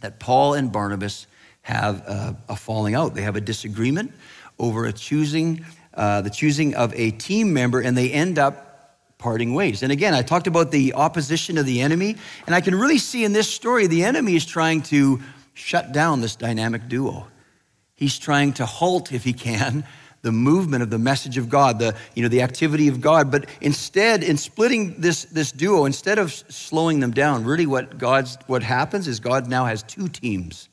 that 0.00 0.18
Paul 0.18 0.54
and 0.54 0.72
Barnabas 0.72 1.28
have 1.62 2.00
a, 2.00 2.36
a 2.48 2.56
falling 2.56 2.96
out. 2.96 3.14
They 3.14 3.22
have 3.22 3.36
a 3.36 3.40
disagreement 3.40 4.10
over 4.58 4.84
a 4.84 4.92
choosing, 4.92 5.64
uh, 5.94 6.22
the 6.22 6.30
choosing 6.30 6.74
of 6.74 6.92
a 6.94 7.12
team 7.12 7.52
member, 7.52 7.80
and 7.80 7.96
they 7.96 8.10
end 8.10 8.36
up 8.36 8.98
parting 9.16 9.54
ways. 9.54 9.84
And 9.84 9.92
again, 9.92 10.12
I 10.12 10.22
talked 10.22 10.48
about 10.48 10.72
the 10.72 10.94
opposition 10.94 11.56
of 11.56 11.66
the 11.66 11.82
enemy, 11.82 12.16
and 12.46 12.54
I 12.56 12.60
can 12.60 12.74
really 12.74 12.98
see 12.98 13.24
in 13.24 13.32
this 13.32 13.48
story 13.48 13.86
the 13.86 14.02
enemy 14.02 14.34
is 14.34 14.44
trying 14.44 14.82
to 14.82 15.20
shut 15.52 15.92
down 15.92 16.20
this 16.20 16.34
dynamic 16.34 16.88
duo. 16.88 17.28
He's 17.94 18.18
trying 18.18 18.54
to 18.54 18.66
halt, 18.66 19.12
if 19.12 19.22
he 19.22 19.32
can, 19.32 19.84
the 20.24 20.32
movement 20.32 20.82
of 20.82 20.88
the 20.88 20.98
message 20.98 21.36
of 21.36 21.50
God, 21.50 21.78
the, 21.78 21.94
you 22.14 22.22
know, 22.22 22.30
the 22.30 22.40
activity 22.40 22.88
of 22.88 23.02
God. 23.02 23.30
But 23.30 23.46
instead, 23.60 24.24
in 24.24 24.38
splitting 24.38 24.98
this, 24.98 25.26
this 25.26 25.52
duo, 25.52 25.84
instead 25.84 26.18
of 26.18 26.32
slowing 26.32 27.00
them 27.00 27.10
down, 27.12 27.44
really 27.44 27.66
what 27.66 27.98
God's 27.98 28.38
what 28.46 28.62
happens 28.62 29.06
is 29.06 29.20
God 29.20 29.48
now 29.48 29.66
has 29.66 29.82
two 29.82 30.08
teams, 30.08 30.70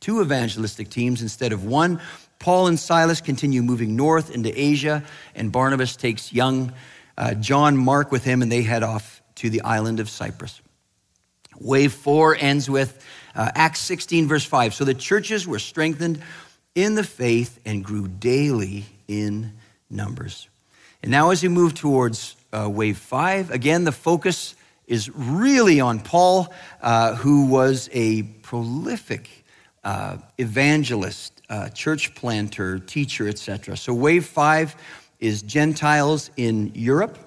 two 0.00 0.22
evangelistic 0.22 0.88
teams 0.88 1.20
instead 1.20 1.52
of 1.52 1.66
one. 1.66 2.00
Paul 2.38 2.66
and 2.66 2.80
Silas 2.80 3.20
continue 3.20 3.62
moving 3.62 3.94
north 3.94 4.34
into 4.34 4.50
Asia, 4.58 5.04
and 5.34 5.52
Barnabas 5.52 5.96
takes 5.96 6.32
young 6.32 6.72
uh, 7.18 7.34
John 7.34 7.76
Mark 7.76 8.10
with 8.10 8.24
him, 8.24 8.40
and 8.40 8.50
they 8.50 8.62
head 8.62 8.82
off 8.82 9.22
to 9.36 9.50
the 9.50 9.60
island 9.60 10.00
of 10.00 10.08
Cyprus. 10.08 10.62
Wave 11.60 11.92
four 11.92 12.34
ends 12.34 12.70
with 12.70 13.04
uh, 13.34 13.50
Acts 13.54 13.80
16, 13.80 14.28
verse 14.28 14.44
5. 14.44 14.72
So 14.72 14.84
the 14.84 14.94
churches 14.94 15.46
were 15.46 15.58
strengthened 15.58 16.20
in 16.74 16.94
the 16.94 17.04
faith 17.04 17.60
and 17.64 17.84
grew 17.84 18.08
daily 18.08 18.86
in 19.08 19.52
numbers. 19.90 20.48
And 21.02 21.10
now, 21.10 21.30
as 21.30 21.42
we 21.42 21.48
move 21.48 21.74
towards 21.74 22.36
uh, 22.52 22.68
wave 22.70 22.98
five, 22.98 23.50
again, 23.50 23.84
the 23.84 23.92
focus 23.92 24.54
is 24.86 25.10
really 25.14 25.80
on 25.80 26.00
Paul, 26.00 26.52
uh, 26.80 27.14
who 27.14 27.46
was 27.46 27.88
a 27.92 28.22
prolific 28.22 29.44
uh, 29.82 30.16
evangelist, 30.38 31.42
uh, 31.50 31.68
church 31.68 32.14
planter, 32.14 32.78
teacher, 32.78 33.28
etc. 33.28 33.76
So, 33.76 33.92
wave 33.92 34.26
five 34.26 34.76
is 35.20 35.42
Gentiles 35.42 36.30
in 36.36 36.72
Europe. 36.74 37.18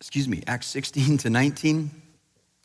Excuse 0.00 0.28
me, 0.28 0.42
Acts 0.46 0.66
16 0.68 1.18
to 1.18 1.30
19. 1.30 1.90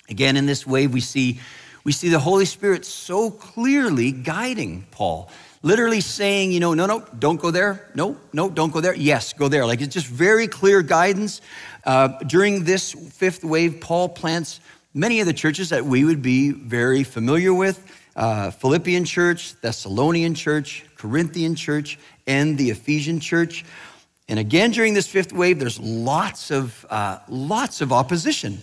Again, 0.10 0.38
in 0.38 0.46
this 0.46 0.66
wave, 0.66 0.94
we 0.94 1.02
see, 1.02 1.40
we 1.84 1.92
see 1.92 2.10
the 2.10 2.20
Holy 2.20 2.46
Spirit 2.46 2.86
so 2.86 3.30
clearly 3.32 4.12
guiding 4.12 4.86
Paul 4.92 5.30
literally 5.66 6.00
saying, 6.00 6.52
you 6.52 6.60
know, 6.60 6.76
no, 6.76 6.86
no, 6.86 7.04
don't 7.18 7.42
go 7.42 7.50
there. 7.50 7.90
No, 7.96 8.16
no, 8.32 8.52
don't 8.52 8.72
go 8.72 8.82
there. 8.82 8.94
Yes, 8.94 9.34
go 9.34 9.48
there. 9.48 9.66
Like 9.66 9.82
it's 9.82 9.96
just 9.96 10.06
very 10.06 10.48
clear 10.48 10.84
guidance. 10.84 11.42
Uh, 11.84 12.10
during 12.28 12.66
this 12.66 12.92
fifth 12.92 13.44
wave, 13.44 13.82
Paul 13.82 14.10
plants 14.10 14.60
many 14.94 15.22
of 15.22 15.26
the 15.26 15.34
churches 15.34 15.70
that 15.70 15.84
we 15.84 16.04
would 16.04 16.22
be 16.22 16.52
very 16.52 17.04
familiar 17.04 17.52
with 17.52 17.84
uh, 18.16 18.52
Philippian 18.52 19.06
church, 19.06 19.60
Thessalonian 19.62 20.36
church, 20.36 20.86
Corinthian 20.98 21.56
church, 21.56 21.98
and 22.28 22.60
the 22.60 22.70
Ephesian 22.70 23.20
church. 23.20 23.66
And 24.30 24.38
again, 24.38 24.70
during 24.70 24.94
this 24.94 25.08
fifth 25.08 25.34
wave, 25.34 25.58
there's 25.58 25.80
lots 25.80 26.52
of, 26.52 26.86
uh, 26.92 27.18
lots 27.28 27.82
of 27.82 27.92
opposition. 27.92 28.60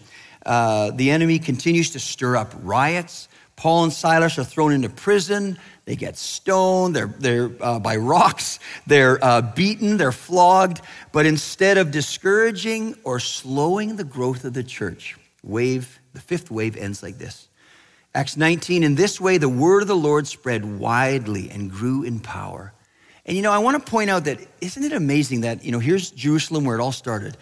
Uh, 0.47 0.93
the 0.93 1.11
enemy 1.11 1.41
continues 1.41 1.91
to 1.91 1.99
stir 1.99 2.37
up 2.37 2.55
riots. 2.63 3.29
Paul 3.57 3.85
and 3.85 3.93
Silas 3.93 4.39
are 4.39 4.45
thrown 4.45 4.73
into 4.73 4.89
prison. 4.89 5.59
They 5.93 5.97
get 5.97 6.17
stoned, 6.17 6.97
they're, 6.97 7.15
they're 7.19 7.51
uh, 7.61 7.79
by 7.79 7.97
rocks, 7.97 8.59
they're 8.87 9.23
uh, 9.23 9.43
beaten, 9.43 9.99
they're 9.99 10.11
flogged. 10.11 10.81
But 11.13 11.27
instead 11.27 11.77
of 11.77 11.91
discouraging 11.91 12.97
or 13.05 13.21
slowing 13.21 13.97
the 13.97 14.05
growth 14.05 14.47
of 14.47 14.55
the 14.55 14.65
church, 14.65 15.19
wave, 15.43 16.01
the 16.15 16.21
fifth 16.23 16.51
wave 16.51 16.79
ends 16.79 17.03
like 17.03 17.19
this. 17.19 17.47
Acts 18.15 18.39
19, 18.39 18.85
in 18.85 18.95
this 18.95 19.21
way, 19.21 19.37
the 19.37 19.51
word 19.51 19.83
of 19.83 19.89
the 19.89 19.95
Lord 19.95 20.27
spread 20.27 20.79
widely 20.79 21.51
and 21.51 21.71
grew 21.71 22.05
in 22.05 22.21
power. 22.21 22.73
And 23.27 23.37
you 23.37 23.43
know, 23.43 23.53
I 23.53 23.59
want 23.59 23.85
to 23.85 23.91
point 23.91 24.09
out 24.09 24.25
that 24.25 24.39
isn't 24.63 24.83
it 24.83 24.95
amazing 24.95 25.43
that, 25.43 25.63
you 25.63 25.73
know, 25.73 25.79
here's 25.79 26.11
Jerusalem 26.11 26.65
where 26.65 26.79
it 26.79 26.81
all 26.81 26.93
started. 26.93 27.37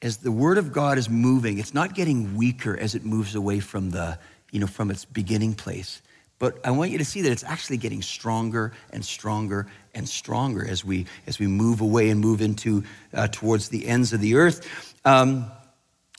As 0.00 0.18
the 0.18 0.30
word 0.30 0.58
of 0.58 0.72
God 0.72 0.96
is 0.96 1.10
moving, 1.10 1.58
it's 1.58 1.74
not 1.74 1.96
getting 1.96 2.36
weaker 2.36 2.78
as 2.78 2.94
it 2.94 3.04
moves 3.04 3.34
away 3.34 3.58
from 3.58 3.90
the, 3.90 4.16
you 4.52 4.60
know, 4.60 4.68
from 4.68 4.92
its 4.92 5.04
beginning 5.04 5.54
place. 5.54 6.02
But 6.40 6.58
I 6.64 6.70
want 6.70 6.90
you 6.90 6.98
to 6.98 7.04
see 7.04 7.20
that 7.20 7.30
it's 7.30 7.44
actually 7.44 7.76
getting 7.76 8.00
stronger 8.00 8.72
and 8.92 9.04
stronger 9.04 9.66
and 9.94 10.08
stronger 10.08 10.66
as 10.66 10.82
we, 10.84 11.06
as 11.26 11.38
we 11.38 11.46
move 11.46 11.82
away 11.82 12.08
and 12.08 12.18
move 12.18 12.40
into 12.40 12.82
uh, 13.14 13.28
towards 13.30 13.68
the 13.68 13.86
ends 13.86 14.14
of 14.14 14.20
the 14.20 14.34
earth. 14.36 14.94
Um, 15.04 15.44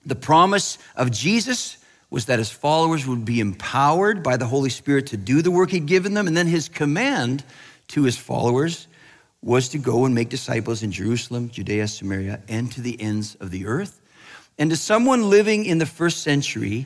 the 0.05 0.15
promise 0.15 0.77
of 0.95 1.12
Jesus 1.12 1.77
was 2.12 2.25
that 2.25 2.38
his 2.38 2.51
followers 2.51 3.07
would 3.07 3.25
be 3.25 3.39
empowered 3.39 4.21
by 4.21 4.38
the 4.38 4.45
Holy 4.45 4.69
Spirit 4.69 5.07
to 5.07 5.17
do 5.17 5.41
the 5.41 5.49
work 5.49 5.71
he'd 5.71 5.88
given 5.88 6.13
them. 6.13 6.27
And 6.27 6.38
then 6.38 6.47
his 6.47 6.69
command 6.69 7.43
to 7.89 8.03
his 8.03 8.15
followers 8.15 8.88
was 9.41 9.69
to 9.69 9.79
go 9.79 10.05
and 10.05 10.13
make 10.13 10.29
disciples 10.29 10.84
in 10.84 10.91
Jerusalem, 10.91 11.49
Judea, 11.49 11.88
Samaria, 11.88 12.41
and 12.47 12.71
to 12.73 12.81
the 12.81 13.01
ends 13.01 13.36
of 13.39 13.49
the 13.49 13.65
earth. 13.65 13.99
And 14.60 14.69
to 14.69 14.75
someone 14.75 15.31
living 15.31 15.65
in 15.65 15.79
the 15.79 15.88
first 15.88 16.21
century, 16.21 16.86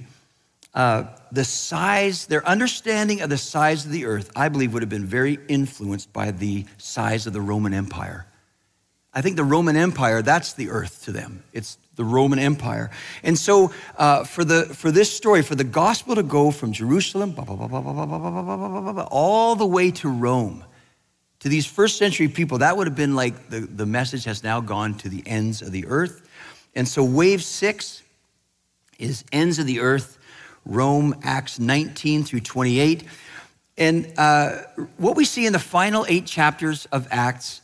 uh, 0.75 1.05
the 1.31 1.43
size, 1.43 2.27
their 2.27 2.45
understanding 2.45 3.21
of 3.21 3.29
the 3.29 3.37
size 3.37 3.85
of 3.85 3.91
the 3.91 4.05
earth, 4.05 4.29
I 4.35 4.49
believe, 4.49 4.73
would 4.73 4.83
have 4.83 4.89
been 4.89 5.05
very 5.05 5.39
influenced 5.47 6.11
by 6.13 6.31
the 6.31 6.65
size 6.77 7.25
of 7.25 7.33
the 7.33 7.41
Roman 7.41 7.73
Empire. 7.73 8.27
I 9.13 9.21
think 9.21 9.37
the 9.37 9.45
Roman 9.45 9.77
Empire, 9.77 10.21
that's 10.21 10.53
the 10.53 10.69
earth 10.69 11.05
to 11.05 11.13
them. 11.13 11.43
It's 11.53 11.77
the 11.95 12.03
Roman 12.03 12.37
Empire. 12.39 12.91
And 13.23 13.39
so 13.39 13.71
uh, 13.97 14.25
for, 14.25 14.43
the, 14.43 14.65
for 14.65 14.91
this 14.91 15.15
story, 15.15 15.41
for 15.41 15.55
the 15.55 15.63
gospel 15.63 16.15
to 16.15 16.23
go 16.23 16.51
from 16.51 16.73
Jerusalem 16.73 17.33
all 19.09 19.55
the 19.55 19.65
way 19.65 19.91
to 19.91 20.09
Rome, 20.09 20.65
to 21.39 21.47
these 21.47 21.65
first 21.65 21.97
century 21.97 22.27
people, 22.27 22.57
that 22.57 22.75
would 22.75 22.87
have 22.87 22.95
been 22.97 23.15
like 23.15 23.49
the, 23.49 23.61
the 23.61 23.85
message 23.85 24.25
has 24.25 24.43
now 24.43 24.59
gone 24.59 24.95
to 24.95 25.07
the 25.07 25.23
ends 25.25 25.61
of 25.61 25.71
the 25.71 25.85
earth. 25.85 26.27
And 26.75 26.85
so 26.85 27.01
wave 27.05 27.41
six 27.41 28.03
is 28.99 29.23
ends 29.31 29.59
of 29.59 29.65
the 29.65 29.79
earth, 29.79 30.17
Rome, 30.65 31.15
Acts 31.23 31.59
19 31.59 32.23
through 32.23 32.41
28. 32.41 33.03
And 33.77 34.11
uh, 34.17 34.61
what 34.97 35.15
we 35.15 35.25
see 35.25 35.45
in 35.45 35.53
the 35.53 35.59
final 35.59 36.05
eight 36.07 36.25
chapters 36.25 36.85
of 36.87 37.07
Acts 37.11 37.61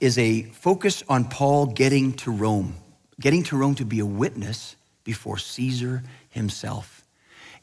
is 0.00 0.18
a 0.18 0.42
focus 0.42 1.02
on 1.08 1.26
Paul 1.26 1.66
getting 1.66 2.12
to 2.14 2.30
Rome, 2.30 2.74
getting 3.20 3.42
to 3.44 3.56
Rome 3.56 3.74
to 3.76 3.84
be 3.84 4.00
a 4.00 4.06
witness 4.06 4.76
before 5.04 5.38
Caesar 5.38 6.02
himself. 6.30 7.04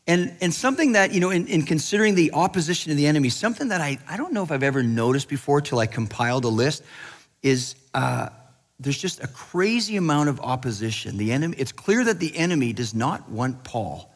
And, 0.07 0.35
and 0.39 0.53
something 0.53 0.91
that, 0.91 1.13
you 1.13 1.19
know, 1.19 1.31
in, 1.31 1.47
in 1.47 1.63
considering 1.63 2.13
the 2.13 2.31
opposition 2.33 2.91
of 2.91 2.97
the 2.97 3.07
enemy, 3.07 3.29
something 3.29 3.69
that 3.69 3.81
I, 3.81 3.97
I 4.07 4.17
don't 4.17 4.33
know 4.33 4.43
if 4.43 4.51
I've 4.51 4.63
ever 4.63 4.83
noticed 4.83 5.27
before 5.27 5.61
till 5.61 5.79
I 5.79 5.87
compiled 5.87 6.45
a 6.45 6.49
list 6.49 6.83
is 7.41 7.75
uh, 7.95 8.29
there's 8.79 8.97
just 8.97 9.23
a 9.23 9.27
crazy 9.27 9.97
amount 9.97 10.29
of 10.29 10.39
opposition. 10.41 11.17
The 11.17 11.31
enemy, 11.31 11.55
it's 11.57 11.71
clear 11.71 12.03
that 12.03 12.19
the 12.19 12.35
enemy 12.37 12.71
does 12.71 12.93
not 12.93 13.27
want 13.29 13.63
Paul 13.63 14.14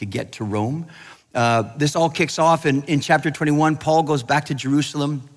to 0.00 0.06
get 0.06 0.32
to 0.32 0.44
Rome. 0.44 0.86
Uh, 1.34 1.62
this 1.76 1.94
all 1.94 2.10
kicks 2.10 2.38
off 2.38 2.66
in, 2.66 2.82
in 2.84 3.00
chapter 3.00 3.30
21. 3.30 3.76
Paul 3.76 4.02
goes 4.02 4.22
back 4.22 4.46
to 4.46 4.54
Jerusalem, 4.54 5.28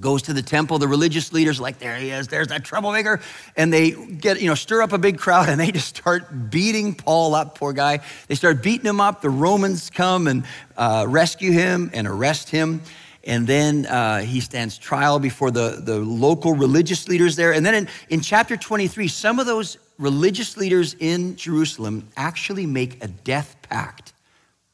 goes 0.00 0.22
to 0.22 0.32
the 0.32 0.42
temple. 0.42 0.78
The 0.78 0.88
religious 0.88 1.32
leaders, 1.32 1.60
like, 1.60 1.78
there 1.78 1.96
he 1.96 2.10
is, 2.10 2.28
there's 2.28 2.48
that 2.48 2.64
troublemaker. 2.64 3.20
And 3.54 3.70
they 3.72 3.90
get, 3.90 4.40
you 4.40 4.48
know, 4.48 4.54
stir 4.54 4.82
up 4.82 4.92
a 4.92 4.98
big 4.98 5.18
crowd 5.18 5.48
and 5.48 5.60
they 5.60 5.70
just 5.70 5.96
start 5.96 6.50
beating 6.50 6.94
Paul 6.94 7.34
up, 7.34 7.58
poor 7.58 7.72
guy. 7.72 8.00
They 8.28 8.34
start 8.34 8.62
beating 8.62 8.86
him 8.86 9.00
up. 9.00 9.20
The 9.20 9.30
Romans 9.30 9.90
come 9.90 10.26
and 10.26 10.44
uh, 10.76 11.04
rescue 11.06 11.52
him 11.52 11.90
and 11.92 12.08
arrest 12.08 12.48
him. 12.48 12.80
And 13.24 13.46
then 13.46 13.86
uh, 13.86 14.20
he 14.22 14.40
stands 14.40 14.78
trial 14.78 15.20
before 15.20 15.50
the, 15.50 15.80
the 15.84 15.98
local 15.98 16.54
religious 16.54 17.08
leaders 17.08 17.36
there. 17.36 17.52
And 17.52 17.64
then 17.64 17.74
in, 17.74 17.88
in 18.08 18.20
chapter 18.20 18.56
23, 18.56 19.06
some 19.06 19.38
of 19.38 19.46
those 19.46 19.76
religious 20.02 20.56
leaders 20.56 20.96
in 20.98 21.36
Jerusalem 21.36 22.08
actually 22.16 22.66
make 22.66 23.02
a 23.02 23.08
death 23.08 23.56
pact 23.62 24.12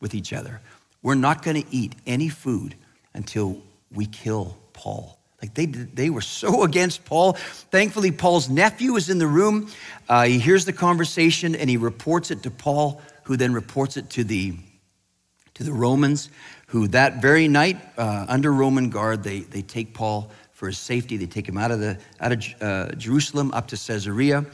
with 0.00 0.14
each 0.14 0.32
other. 0.32 0.60
We're 1.02 1.14
not 1.14 1.42
going 1.42 1.62
to 1.62 1.68
eat 1.70 1.94
any 2.06 2.30
food 2.30 2.74
until 3.12 3.60
we 3.92 4.06
kill 4.06 4.56
Paul. 4.72 5.18
Like 5.42 5.54
they, 5.54 5.66
they 5.66 6.10
were 6.10 6.22
so 6.22 6.62
against 6.64 7.04
Paul. 7.04 7.34
Thankfully, 7.34 8.10
Paul's 8.10 8.48
nephew 8.48 8.96
is 8.96 9.10
in 9.10 9.18
the 9.18 9.26
room. 9.26 9.70
Uh, 10.08 10.24
he 10.24 10.38
hears 10.38 10.64
the 10.64 10.72
conversation 10.72 11.54
and 11.54 11.68
he 11.68 11.76
reports 11.76 12.30
it 12.30 12.42
to 12.44 12.50
Paul, 12.50 13.00
who 13.24 13.36
then 13.36 13.52
reports 13.52 13.98
it 13.98 14.08
to 14.10 14.24
the, 14.24 14.54
to 15.54 15.62
the 15.62 15.72
Romans, 15.72 16.30
who 16.68 16.88
that 16.88 17.20
very 17.20 17.48
night, 17.48 17.78
uh, 17.98 18.24
under 18.28 18.50
Roman 18.50 18.88
guard, 18.88 19.22
they, 19.22 19.40
they 19.40 19.62
take 19.62 19.92
Paul 19.92 20.30
for 20.52 20.66
his 20.66 20.78
safety. 20.78 21.18
They 21.18 21.26
take 21.26 21.46
him 21.46 21.58
out 21.58 21.70
of, 21.70 21.80
the, 21.80 21.98
out 22.18 22.32
of 22.32 22.44
uh, 22.60 22.92
Jerusalem 22.96 23.52
up 23.52 23.68
to 23.68 23.76
Caesarea. 23.76 24.46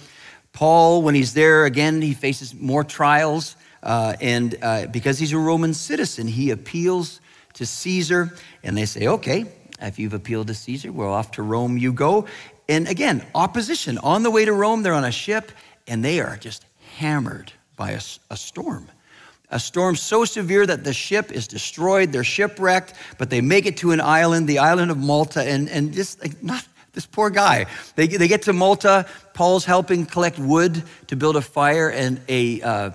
Paul, 0.54 1.02
when 1.02 1.14
he's 1.14 1.34
there 1.34 1.66
again, 1.66 2.00
he 2.00 2.14
faces 2.14 2.54
more 2.54 2.84
trials. 2.84 3.56
Uh, 3.82 4.14
and 4.20 4.56
uh, 4.62 4.86
because 4.86 5.18
he's 5.18 5.32
a 5.32 5.38
Roman 5.38 5.74
citizen, 5.74 6.26
he 6.26 6.50
appeals 6.50 7.20
to 7.54 7.66
Caesar, 7.66 8.32
and 8.62 8.76
they 8.76 8.86
say, 8.86 9.06
okay, 9.06 9.44
if 9.80 9.98
you've 9.98 10.14
appealed 10.14 10.46
to 10.46 10.54
Caesar, 10.54 10.90
we're 10.90 11.08
off 11.08 11.32
to 11.32 11.42
Rome, 11.42 11.76
you 11.76 11.92
go. 11.92 12.26
And 12.68 12.88
again, 12.88 13.26
opposition. 13.34 13.98
On 13.98 14.22
the 14.22 14.30
way 14.30 14.44
to 14.44 14.52
Rome, 14.52 14.82
they're 14.82 14.94
on 14.94 15.04
a 15.04 15.12
ship, 15.12 15.52
and 15.86 16.04
they 16.04 16.20
are 16.20 16.36
just 16.36 16.64
hammered 16.96 17.52
by 17.76 17.90
a, 17.90 18.00
a 18.30 18.36
storm. 18.36 18.88
A 19.50 19.58
storm 19.58 19.96
so 19.96 20.24
severe 20.24 20.66
that 20.66 20.84
the 20.84 20.94
ship 20.94 21.30
is 21.30 21.46
destroyed, 21.46 22.10
they're 22.10 22.24
shipwrecked, 22.24 22.94
but 23.18 23.28
they 23.28 23.40
make 23.40 23.66
it 23.66 23.76
to 23.78 23.90
an 23.90 24.00
island, 24.00 24.48
the 24.48 24.60
island 24.60 24.90
of 24.90 24.96
Malta, 24.96 25.42
and, 25.42 25.68
and 25.68 25.92
just 25.92 26.20
like 26.22 26.42
not 26.42 26.66
this 26.94 27.06
poor 27.06 27.30
guy. 27.30 27.66
They, 27.96 28.06
they 28.06 28.28
get 28.28 28.42
to 28.42 28.52
Malta, 28.52 29.06
Paul's 29.34 29.64
helping 29.64 30.06
collect 30.06 30.38
wood 30.38 30.82
to 31.08 31.16
build 31.16 31.36
a 31.36 31.42
fire, 31.42 31.90
and 31.90 32.20
a 32.28 32.62
uh, 32.62 32.90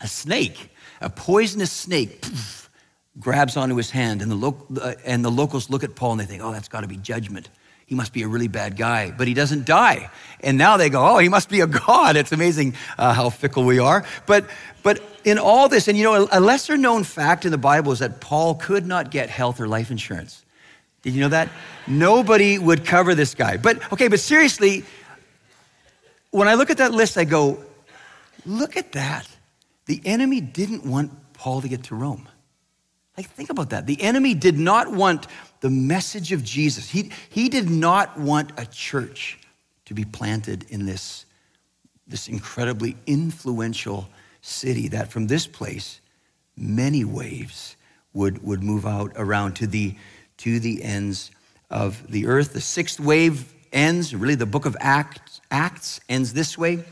a 0.00 0.08
snake, 0.08 0.70
a 1.00 1.10
poisonous 1.10 1.72
snake, 1.72 2.20
poof, 2.22 2.70
grabs 3.18 3.56
onto 3.56 3.76
his 3.76 3.90
hand, 3.90 4.22
and 4.22 4.30
the, 4.30 4.36
lo- 4.36 4.66
uh, 4.80 4.94
and 5.04 5.24
the 5.24 5.30
locals 5.30 5.70
look 5.70 5.84
at 5.84 5.94
Paul 5.94 6.12
and 6.12 6.20
they 6.20 6.26
think, 6.26 6.42
oh, 6.42 6.52
that's 6.52 6.68
got 6.68 6.82
to 6.82 6.88
be 6.88 6.96
judgment. 6.96 7.48
He 7.86 7.94
must 7.94 8.12
be 8.12 8.22
a 8.22 8.28
really 8.28 8.48
bad 8.48 8.76
guy, 8.76 9.12
but 9.12 9.28
he 9.28 9.34
doesn't 9.34 9.64
die. 9.64 10.10
And 10.40 10.58
now 10.58 10.76
they 10.76 10.90
go, 10.90 11.06
oh, 11.06 11.18
he 11.18 11.28
must 11.28 11.48
be 11.48 11.60
a 11.60 11.66
god. 11.86 12.16
It's 12.16 12.32
amazing 12.32 12.74
uh, 12.98 13.12
how 13.12 13.30
fickle 13.30 13.64
we 13.64 13.78
are. 13.78 14.04
But, 14.26 14.46
but 14.82 15.00
in 15.24 15.38
all 15.38 15.68
this, 15.68 15.86
and 15.86 15.96
you 15.96 16.04
know, 16.04 16.28
a 16.30 16.40
lesser 16.40 16.76
known 16.76 17.04
fact 17.04 17.44
in 17.44 17.52
the 17.52 17.58
Bible 17.58 17.92
is 17.92 18.00
that 18.00 18.20
Paul 18.20 18.56
could 18.56 18.86
not 18.86 19.10
get 19.10 19.30
health 19.30 19.60
or 19.60 19.68
life 19.68 19.90
insurance. 19.90 20.44
Did 21.06 21.14
you 21.14 21.20
know 21.20 21.28
that? 21.28 21.50
Nobody 21.86 22.58
would 22.58 22.84
cover 22.84 23.14
this 23.14 23.36
guy. 23.36 23.58
But, 23.58 23.92
okay, 23.92 24.08
but 24.08 24.18
seriously, 24.18 24.82
when 26.32 26.48
I 26.48 26.54
look 26.54 26.68
at 26.68 26.78
that 26.78 26.90
list, 26.90 27.16
I 27.16 27.22
go, 27.22 27.62
look 28.44 28.76
at 28.76 28.90
that. 28.90 29.28
The 29.84 30.02
enemy 30.04 30.40
didn't 30.40 30.84
want 30.84 31.12
Paul 31.32 31.60
to 31.60 31.68
get 31.68 31.84
to 31.84 31.94
Rome. 31.94 32.28
Like, 33.16 33.30
think 33.30 33.50
about 33.50 33.70
that. 33.70 33.86
The 33.86 34.02
enemy 34.02 34.34
did 34.34 34.58
not 34.58 34.90
want 34.90 35.28
the 35.60 35.70
message 35.70 36.32
of 36.32 36.42
Jesus. 36.42 36.90
He, 36.90 37.12
he 37.30 37.48
did 37.48 37.70
not 37.70 38.18
want 38.18 38.50
a 38.56 38.66
church 38.66 39.38
to 39.84 39.94
be 39.94 40.04
planted 40.04 40.66
in 40.70 40.86
this, 40.86 41.24
this 42.08 42.26
incredibly 42.26 42.96
influential 43.06 44.08
city 44.40 44.88
that 44.88 45.12
from 45.12 45.28
this 45.28 45.46
place, 45.46 46.00
many 46.56 47.04
waves 47.04 47.76
would, 48.12 48.42
would 48.42 48.64
move 48.64 48.84
out 48.84 49.12
around 49.14 49.54
to 49.54 49.68
the, 49.68 49.94
to 50.38 50.60
the 50.60 50.82
ends 50.82 51.30
of 51.70 52.10
the 52.10 52.26
earth. 52.26 52.52
The 52.52 52.60
sixth 52.60 53.00
wave 53.00 53.52
ends, 53.72 54.14
really, 54.14 54.34
the 54.34 54.46
book 54.46 54.66
of 54.66 54.76
Acts, 54.80 55.40
Acts 55.50 56.00
ends 56.08 56.32
this 56.32 56.56
way. 56.56 56.84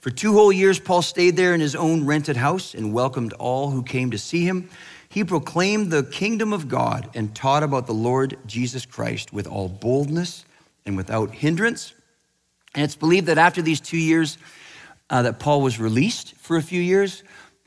For 0.00 0.10
two 0.10 0.32
whole 0.32 0.52
years, 0.52 0.80
Paul 0.80 1.02
stayed 1.02 1.36
there 1.36 1.54
in 1.54 1.60
his 1.60 1.76
own 1.76 2.04
rented 2.04 2.36
house 2.36 2.74
and 2.74 2.92
welcomed 2.92 3.32
all 3.34 3.70
who 3.70 3.82
came 3.82 4.10
to 4.10 4.18
see 4.18 4.44
him. 4.44 4.68
He 5.08 5.24
proclaimed 5.24 5.90
the 5.90 6.02
kingdom 6.02 6.52
of 6.52 6.68
God 6.68 7.10
and 7.14 7.34
taught 7.34 7.62
about 7.62 7.86
the 7.86 7.94
Lord 7.94 8.38
Jesus 8.46 8.86
Christ 8.86 9.32
with 9.32 9.46
all 9.46 9.68
boldness 9.68 10.44
and 10.86 10.96
without 10.96 11.30
hindrance. 11.30 11.92
And 12.74 12.82
it's 12.82 12.96
believed 12.96 13.26
that 13.26 13.38
after 13.38 13.62
these 13.62 13.80
two 13.80 13.98
years, 13.98 14.38
uh, 15.10 15.22
that 15.22 15.38
Paul 15.38 15.60
was 15.60 15.78
released 15.78 16.34
for 16.36 16.56
a 16.56 16.62
few 16.62 16.80
years. 16.80 17.22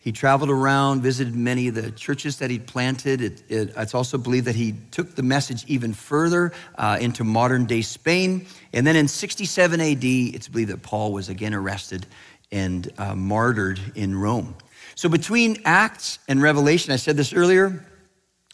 He 0.06 0.12
traveled 0.12 0.52
around, 0.52 1.02
visited 1.02 1.36
many 1.36 1.68
of 1.68 1.74
the 1.74 1.90
churches 1.90 2.38
that 2.38 2.52
he'd 2.52 2.68
planted. 2.68 3.22
It, 3.22 3.42
it, 3.50 3.74
it's 3.76 3.96
also 3.96 4.20
believed 4.20 4.46
that 4.46 4.54
he 4.54 4.76
took 4.92 5.16
the 5.16 5.24
message 5.24 5.66
even 5.66 5.94
further 5.94 6.54
uh, 6.78 7.00
into 7.02 7.24
modern 7.24 7.66
day 7.66 7.82
Spain. 7.82 8.46
And 8.72 8.86
then 8.86 8.96
in 8.96 9.08
67 9.08 9.82
AD, 9.82 10.04
it's 10.04 10.48
believed 10.48 10.70
that 10.70 10.84
Paul 10.84 11.12
was 11.12 11.28
again 11.28 11.56
arrested 11.56 12.06
and 12.52 12.88
uh, 13.00 13.16
martyred 13.16 13.80
in 13.96 14.16
Rome. 14.16 14.54
So 14.94 15.10
between 15.10 15.58
Acts 15.66 16.20
and 16.28 16.40
Revelation, 16.40 16.94
I 16.94 16.98
said 16.98 17.18
this 17.18 17.34
earlier, 17.34 17.84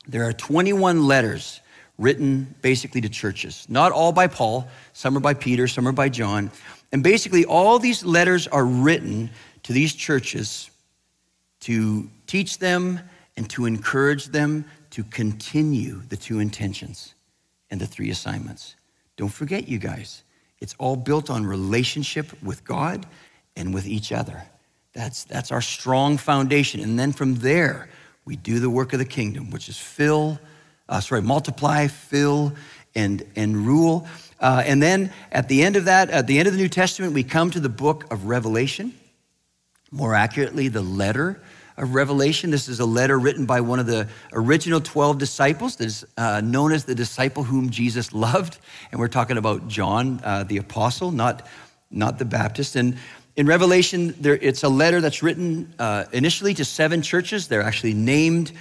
there 0.07 0.23
are 0.23 0.33
21 0.33 1.05
letters 1.05 1.59
written 1.97 2.55
basically 2.61 3.01
to 3.01 3.09
churches. 3.09 3.65
Not 3.67 3.91
all 3.91 4.13
by 4.13 4.27
Paul, 4.27 4.69
some 4.93 5.17
are 5.17 5.19
by 5.19 5.33
Peter, 5.33 5.67
some 5.67 5.85
are 5.85 5.91
by 5.91 6.07
John. 6.07 6.49
And 6.93 7.03
basically, 7.03 7.43
all 7.43 7.77
these 7.77 8.05
letters 8.05 8.47
are 8.47 8.65
written 8.65 9.29
to 9.63 9.73
these 9.73 9.93
churches 9.93 10.70
to 11.61 12.09
teach 12.27 12.59
them 12.59 12.99
and 13.37 13.49
to 13.49 13.65
encourage 13.65 14.27
them 14.27 14.65
to 14.91 15.03
continue 15.03 16.01
the 16.09 16.17
two 16.17 16.39
intentions 16.39 17.13
and 17.69 17.79
the 17.79 17.87
three 17.87 18.09
assignments. 18.09 18.75
Don't 19.15 19.29
forget, 19.29 19.67
you 19.67 19.79
guys, 19.79 20.23
it's 20.59 20.75
all 20.77 20.95
built 20.95 21.29
on 21.29 21.45
relationship 21.45 22.41
with 22.43 22.63
God 22.65 23.05
and 23.55 23.73
with 23.73 23.87
each 23.87 24.11
other. 24.11 24.43
That's, 24.93 25.23
that's 25.23 25.51
our 25.51 25.61
strong 25.61 26.17
foundation. 26.17 26.81
And 26.81 26.99
then 26.99 27.13
from 27.13 27.35
there, 27.35 27.89
we 28.25 28.35
do 28.35 28.59
the 28.59 28.69
work 28.69 28.93
of 28.93 28.99
the 28.99 29.05
kingdom, 29.05 29.49
which 29.49 29.69
is 29.69 29.77
fill, 29.77 30.39
uh, 30.89 30.99
sorry, 30.99 31.21
multiply, 31.21 31.87
fill, 31.87 32.53
and, 32.93 33.23
and 33.35 33.55
rule. 33.55 34.07
Uh, 34.39 34.63
and 34.65 34.83
then 34.83 35.11
at 35.31 35.47
the 35.47 35.63
end 35.63 35.75
of 35.75 35.85
that, 35.85 36.09
at 36.09 36.27
the 36.27 36.37
end 36.37 36.47
of 36.47 36.53
the 36.53 36.59
New 36.59 36.69
Testament, 36.69 37.13
we 37.13 37.23
come 37.23 37.49
to 37.51 37.59
the 37.59 37.69
book 37.69 38.11
of 38.11 38.25
Revelation, 38.25 38.93
more 39.91 40.13
accurately, 40.13 40.67
the 40.67 40.81
letter 40.81 41.41
of 41.81 41.95
Revelation. 41.95 42.51
This 42.51 42.69
is 42.69 42.79
a 42.79 42.85
letter 42.85 43.19
written 43.19 43.45
by 43.45 43.61
one 43.61 43.79
of 43.79 43.85
the 43.85 44.07
original 44.31 44.79
12 44.79 45.17
disciples 45.17 45.75
that 45.77 45.85
is 45.85 46.05
uh, 46.17 46.41
known 46.41 46.71
as 46.71 46.85
the 46.85 46.95
disciple 46.95 47.43
whom 47.43 47.69
Jesus 47.69 48.13
loved. 48.13 48.59
And 48.91 48.99
we're 48.99 49.07
talking 49.07 49.37
about 49.37 49.67
John, 49.67 50.21
uh, 50.23 50.43
the 50.43 50.57
apostle, 50.57 51.11
not, 51.11 51.47
not 51.89 52.19
the 52.19 52.25
Baptist. 52.25 52.75
And 52.75 52.97
in 53.35 53.47
Revelation, 53.47 54.15
there, 54.19 54.35
it's 54.35 54.63
a 54.63 54.69
letter 54.69 55.01
that's 55.01 55.23
written 55.23 55.73
uh, 55.79 56.05
initially 56.13 56.53
to 56.53 56.65
seven 56.65 57.01
churches. 57.01 57.47
They're 57.47 57.63
actually 57.63 57.93
named 57.93 58.51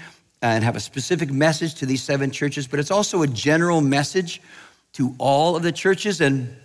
and 0.43 0.65
have 0.65 0.75
a 0.75 0.81
specific 0.81 1.31
message 1.31 1.75
to 1.77 1.87
these 1.87 2.03
seven 2.03 2.31
churches, 2.31 2.67
but 2.67 2.81
it's 2.81 2.91
also 2.91 3.23
a 3.23 3.27
general 3.27 3.81
message 3.81 4.41
to 4.95 5.15
all 5.19 5.55
of 5.57 5.63
the 5.63 5.73
churches. 5.73 6.21
And 6.21 6.57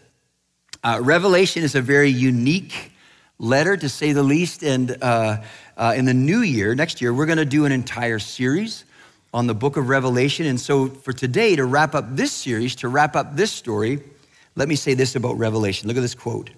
Uh, 0.85 0.99
Revelation 1.01 1.63
is 1.63 1.73
a 1.73 1.81
very 1.81 2.11
unique 2.11 2.91
letter, 3.38 3.76
to 3.78 3.89
say 3.89 4.13
the 4.13 4.24
least. 4.24 4.63
And 4.63 4.98
uh, 5.02 5.38
uh, 5.78 5.93
in 5.95 6.06
the 6.06 6.13
new 6.13 6.41
year, 6.41 6.76
next 6.76 7.02
year, 7.02 7.13
we're 7.13 7.26
going 7.26 7.38
to 7.38 7.45
do 7.45 7.65
an 7.65 7.71
entire 7.71 8.19
series 8.19 8.86
on 9.34 9.48
the 9.48 9.54
book 9.54 9.78
of 9.78 9.89
Revelation. 9.89 10.45
And 10.45 10.60
so 10.60 10.88
for 10.88 11.13
today, 11.13 11.56
to 11.56 11.65
wrap 11.65 11.95
up 11.95 12.15
this 12.15 12.32
series, 12.32 12.76
to 12.78 12.88
wrap 12.88 13.15
up 13.15 13.36
this 13.36 13.52
story, 13.52 14.02
let 14.56 14.69
me 14.69 14.76
say 14.76 14.93
this 14.93 15.15
about 15.15 15.38
Revelation. 15.38 15.88
Look 15.88 15.98
at 15.98 16.02
this 16.02 16.15
quote 16.15 16.50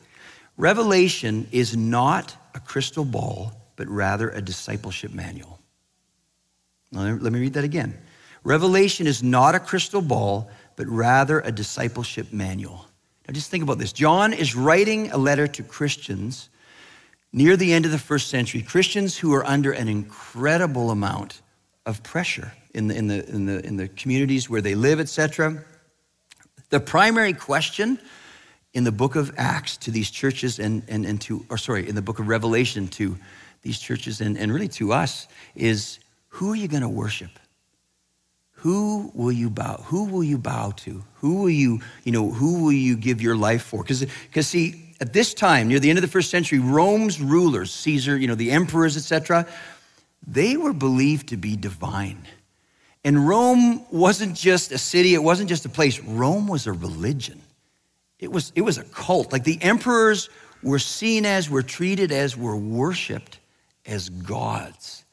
Revelation 0.57 1.47
is 1.51 1.75
not 1.75 2.35
a 2.53 2.59
crystal 2.59 3.05
ball, 3.05 3.53
but 3.75 3.87
rather 3.87 4.29
a 4.29 4.41
discipleship 4.41 5.13
manual. 5.13 5.59
Let 6.91 7.21
me 7.21 7.39
read 7.39 7.53
that 7.53 7.63
again. 7.63 7.97
Revelation 8.43 9.07
is 9.07 9.21
not 9.21 9.55
a 9.55 9.59
crystal 9.59 10.01
ball, 10.01 10.49
but 10.75 10.87
rather 10.87 11.41
a 11.41 11.51
discipleship 11.51 12.31
manual. 12.31 12.85
Now, 13.27 13.33
just 13.33 13.51
think 13.51 13.63
about 13.63 13.77
this. 13.77 13.91
John 13.91 14.31
is 14.31 14.55
writing 14.55 15.11
a 15.11 15.17
letter 15.17 15.47
to 15.47 15.63
Christians 15.63 16.49
near 17.33 17.57
the 17.57 17.73
end 17.73 17.85
of 17.85 17.91
the 17.91 17.97
first 17.97 18.29
century, 18.29 18.61
Christians 18.61 19.17
who 19.17 19.33
are 19.33 19.45
under 19.45 19.71
an 19.71 19.87
incredible 19.87 20.91
amount 20.91 21.41
of 21.85 22.03
pressure 22.03 22.53
in 22.73 22.87
the, 22.87 22.95
in 22.95 23.07
the, 23.07 23.29
in 23.29 23.45
the, 23.45 23.65
in 23.65 23.77
the 23.77 23.87
communities 23.87 24.49
where 24.49 24.61
they 24.61 24.75
live, 24.75 24.99
etc. 24.99 25.63
The 26.69 26.79
primary 26.79 27.33
question 27.33 27.99
in 28.73 28.83
the 28.83 28.91
book 28.91 29.15
of 29.15 29.33
Acts 29.37 29.77
to 29.77 29.91
these 29.91 30.11
churches 30.11 30.59
and, 30.59 30.83
and, 30.87 31.05
and 31.05 31.19
to, 31.21 31.45
or 31.49 31.57
sorry, 31.57 31.87
in 31.87 31.95
the 31.95 32.01
book 32.01 32.19
of 32.19 32.27
Revelation 32.27 32.87
to 32.89 33.17
these 33.61 33.79
churches 33.79 34.21
and, 34.21 34.37
and 34.37 34.53
really 34.53 34.67
to 34.67 34.93
us 34.93 35.27
is 35.55 35.99
who 36.27 36.51
are 36.51 36.55
you 36.55 36.67
going 36.67 36.83
to 36.83 36.89
worship? 36.89 37.31
Who 38.51 39.11
will 39.13 39.31
you 39.31 39.49
bow? 39.49 39.83
Who 39.85 40.05
will 40.05 40.23
you 40.23 40.37
bow 40.37 40.71
to? 40.77 41.03
Who 41.15 41.41
will 41.41 41.49
you, 41.49 41.81
you 42.03 42.11
know, 42.11 42.29
who 42.31 42.63
will 42.63 42.71
you 42.71 42.95
give 42.95 43.21
your 43.21 43.35
life 43.35 43.63
for? 43.63 43.81
Because, 43.81 44.05
because 44.27 44.47
see, 44.47 44.86
at 44.99 45.13
this 45.13 45.33
time, 45.33 45.67
near 45.67 45.79
the 45.79 45.89
end 45.89 45.97
of 45.97 46.01
the 46.01 46.07
first 46.07 46.29
century, 46.29 46.59
Rome's 46.59 47.21
rulers, 47.21 47.71
Caesar, 47.71 48.17
you 48.17 48.27
know, 48.27 48.35
the 48.35 48.51
emperors, 48.51 48.97
etc., 48.97 49.47
they 50.25 50.57
were 50.57 50.73
believed 50.73 51.29
to 51.29 51.37
be 51.37 51.55
divine. 51.55 52.27
And 53.03 53.27
Rome 53.27 53.85
wasn't 53.91 54.35
just 54.35 54.71
a 54.71 54.77
city, 54.77 55.13
it 55.13 55.23
wasn't 55.23 55.49
just 55.49 55.65
a 55.65 55.69
place. 55.69 55.99
Rome 55.99 56.47
was 56.47 56.67
a 56.67 56.73
religion. 56.73 57.41
It 58.19 58.31
was, 58.31 58.51
it 58.55 58.61
was 58.61 58.77
a 58.77 58.83
cult. 58.83 59.31
Like 59.31 59.43
the 59.43 59.61
emperors 59.61 60.29
were 60.63 60.79
seen 60.79 61.25
as, 61.25 61.49
were 61.49 61.61
treated 61.61 62.11
as, 62.11 62.35
were 62.35 62.57
worshiped 62.57 63.39
as 63.85 64.09
gods. 64.09 65.05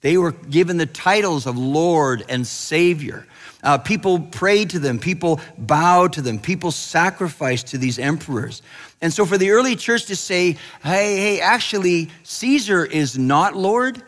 They 0.00 0.16
were 0.16 0.32
given 0.32 0.76
the 0.76 0.86
titles 0.86 1.46
of 1.46 1.58
Lord 1.58 2.24
and 2.28 2.46
Savior. 2.46 3.26
Uh, 3.64 3.78
people 3.78 4.20
prayed 4.20 4.70
to 4.70 4.78
them, 4.78 4.98
people 4.98 5.40
bowed 5.58 6.12
to 6.12 6.22
them, 6.22 6.38
people 6.38 6.70
sacrificed 6.70 7.68
to 7.68 7.78
these 7.78 7.98
emperors. 7.98 8.62
And 9.00 9.12
so 9.12 9.24
for 9.24 9.38
the 9.38 9.50
early 9.50 9.74
church 9.74 10.04
to 10.06 10.16
say, 10.16 10.56
hey, 10.82 11.16
hey, 11.16 11.40
actually, 11.40 12.10
Caesar 12.22 12.84
is 12.84 13.18
not 13.18 13.56
Lord, 13.56 14.02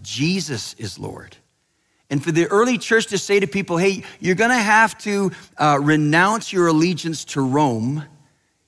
Jesus 0.00 0.74
is 0.74 0.98
Lord. 0.98 1.36
And 2.08 2.22
for 2.22 2.32
the 2.32 2.46
early 2.46 2.78
church 2.78 3.06
to 3.08 3.18
say 3.18 3.40
to 3.40 3.46
people, 3.46 3.76
hey, 3.76 4.04
you're 4.20 4.34
gonna 4.34 4.54
have 4.54 4.96
to 4.98 5.32
uh, 5.58 5.78
renounce 5.80 6.52
your 6.52 6.68
allegiance 6.68 7.24
to 7.26 7.40
Rome, 7.40 8.04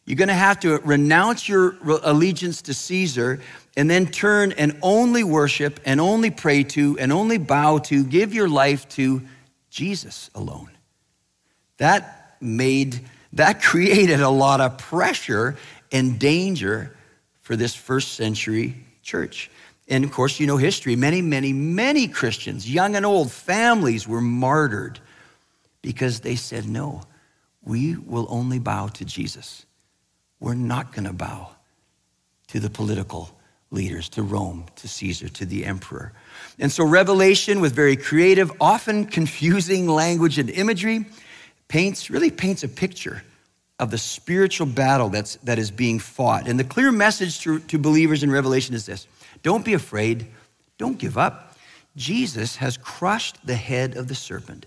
you're 0.05 0.17
gonna 0.17 0.35
have 0.35 0.59
to 0.61 0.79
renounce 0.79 1.49
your 1.49 1.77
allegiance 2.03 2.63
to 2.63 2.75
Caesar, 2.75 3.41
and 3.77 3.89
then 3.89 4.07
turn 4.07 4.53
and 4.53 4.77
only 4.83 5.25
worship 5.25 5.81
and 5.85 6.01
only 6.01 6.31
pray 6.31 6.63
to 6.65 6.99
and 6.99 7.13
only 7.13 7.39
bow 7.39 7.79
to, 7.79 8.05
give 8.05 8.35
your 8.35 8.49
life 8.49 8.89
to 8.91 9.23
Jesus 9.73 10.31
alone. 10.35 10.71
That 11.79 12.37
made, 12.41 13.01
that 13.33 13.63
created 13.71 14.21
a 14.21 14.29
lot 14.29 14.61
of 14.61 14.79
pressure 14.79 15.57
and 15.91 16.19
danger 16.19 16.95
for 17.41 17.57
this 17.57 17.75
first 17.75 18.13
century 18.13 18.77
church. 19.03 19.51
And 19.89 20.05
of 20.05 20.13
course, 20.13 20.39
you 20.39 20.47
know 20.47 20.59
history. 20.59 20.95
Many, 20.95 21.23
many, 21.23 21.53
many 21.53 22.07
Christians, 22.07 22.71
young 22.71 22.95
and 22.95 23.05
old, 23.05 23.33
families 23.33 24.07
were 24.07 24.21
martyred 24.21 25.01
because 25.81 26.21
they 26.21 26.37
said, 26.37 26.69
no, 26.69 27.03
we 27.65 27.97
will 27.97 28.27
only 28.29 28.59
bow 28.59 28.89
to 28.89 29.05
Jesus. 29.05 29.65
We're 30.39 30.55
not 30.55 30.93
going 30.93 31.07
to 31.07 31.13
bow 31.13 31.51
to 32.49 32.61
the 32.61 32.71
political 32.71 33.37
leaders, 33.73 34.09
to 34.11 34.23
Rome, 34.23 34.67
to 34.77 34.87
Caesar, 34.87 35.29
to 35.31 35.45
the 35.45 35.65
emperor. 35.65 36.13
And 36.59 36.71
so, 36.71 36.85
Revelation, 36.85 37.61
with 37.61 37.75
very 37.75 37.97
creative, 37.97 38.53
often 38.61 39.07
confusing 39.07 39.89
language 39.89 40.39
and 40.39 40.51
imagery, 40.51 41.07
paints 41.69 42.11
really 42.11 42.31
paints 42.31 42.63
a 42.63 42.69
picture 42.69 43.23
of 43.79 43.91
the 43.91 43.99
spiritual 43.99 44.67
battle 44.67 45.09
that's, 45.09 45.37
that 45.37 45.59
is 45.59 45.71
being 45.71 45.99
fought. 45.99 46.47
And 46.47 46.59
the 46.59 46.65
clear 46.65 46.93
message 46.93 47.41
to, 47.41 47.59
to 47.61 47.79
believers 47.79 48.23
in 48.23 48.31
Revelation 48.31 48.75
is 48.75 48.87
this 48.87 49.07
don't 49.43 49.65
be 49.65 49.75
afraid, 49.75 50.27
don't 50.79 50.99
give 50.99 51.19
up. 51.19 51.57
Jesus 51.97 52.57
has 52.57 52.77
crushed 52.77 53.45
the 53.45 53.57
head 53.57 53.97
of 53.97 54.09
the 54.09 54.15
serpent, 54.15 54.67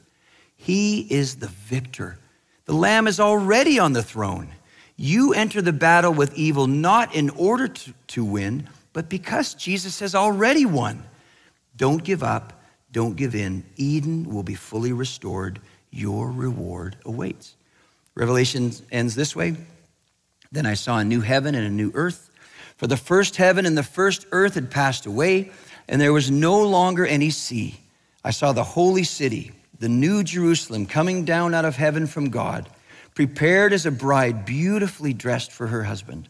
he 0.55 1.01
is 1.01 1.37
the 1.37 1.47
victor. 1.47 2.17
The 2.65 2.73
Lamb 2.73 3.07
is 3.07 3.19
already 3.19 3.77
on 3.77 3.93
the 3.93 4.01
throne. 4.01 4.49
You 4.97 5.33
enter 5.33 5.61
the 5.61 5.73
battle 5.73 6.11
with 6.11 6.35
evil 6.35 6.65
not 6.65 7.13
in 7.13 7.29
order 7.31 7.67
to, 7.67 7.93
to 8.07 8.25
win, 8.25 8.67
but 8.95 9.09
because 9.09 9.53
Jesus 9.55 9.99
has 9.99 10.15
already 10.15 10.65
won. 10.65 11.03
Don't 11.75 12.01
give 12.01 12.23
up, 12.23 12.63
don't 12.93 13.17
give 13.17 13.35
in. 13.35 13.65
Eden 13.75 14.33
will 14.33 14.41
be 14.41 14.55
fully 14.55 14.93
restored. 14.93 15.59
Your 15.91 16.31
reward 16.31 16.95
awaits. 17.03 17.57
Revelation 18.15 18.71
ends 18.93 19.13
this 19.13 19.35
way 19.35 19.57
Then 20.53 20.65
I 20.65 20.75
saw 20.75 20.99
a 20.99 21.03
new 21.03 21.19
heaven 21.19 21.55
and 21.55 21.67
a 21.67 21.69
new 21.69 21.91
earth. 21.93 22.29
For 22.77 22.87
the 22.87 22.95
first 22.95 23.35
heaven 23.35 23.65
and 23.65 23.77
the 23.77 23.83
first 23.83 24.27
earth 24.31 24.53
had 24.53 24.71
passed 24.71 25.05
away, 25.05 25.51
and 25.89 25.99
there 25.99 26.13
was 26.13 26.31
no 26.31 26.65
longer 26.65 27.05
any 27.05 27.31
sea. 27.31 27.75
I 28.23 28.31
saw 28.31 28.53
the 28.53 28.63
holy 28.63 29.03
city, 29.03 29.51
the 29.77 29.89
new 29.89 30.23
Jerusalem, 30.23 30.85
coming 30.85 31.25
down 31.25 31.53
out 31.53 31.65
of 31.65 31.75
heaven 31.75 32.07
from 32.07 32.29
God, 32.29 32.69
prepared 33.13 33.73
as 33.73 33.85
a 33.85 33.91
bride, 33.91 34.45
beautifully 34.45 35.11
dressed 35.11 35.51
for 35.51 35.67
her 35.67 35.83
husband. 35.83 36.29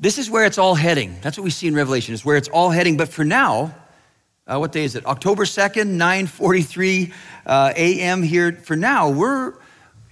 This 0.00 0.18
is 0.18 0.30
where 0.30 0.44
it's 0.44 0.58
all 0.58 0.76
heading. 0.76 1.16
That's 1.22 1.36
what 1.36 1.42
we 1.42 1.50
see 1.50 1.66
in 1.66 1.74
Revelation, 1.74 2.14
is 2.14 2.24
where 2.24 2.36
it's 2.36 2.48
all 2.48 2.70
heading. 2.70 2.96
But 2.96 3.08
for 3.08 3.24
now, 3.24 3.74
uh, 4.46 4.58
what 4.58 4.70
day 4.70 4.84
is 4.84 4.94
it? 4.94 5.04
October 5.04 5.44
2nd, 5.44 5.96
9.43 5.96 7.12
uh, 7.44 7.72
a.m. 7.74 8.22
here. 8.22 8.52
For 8.52 8.76
now, 8.76 9.10
we're, 9.10 9.54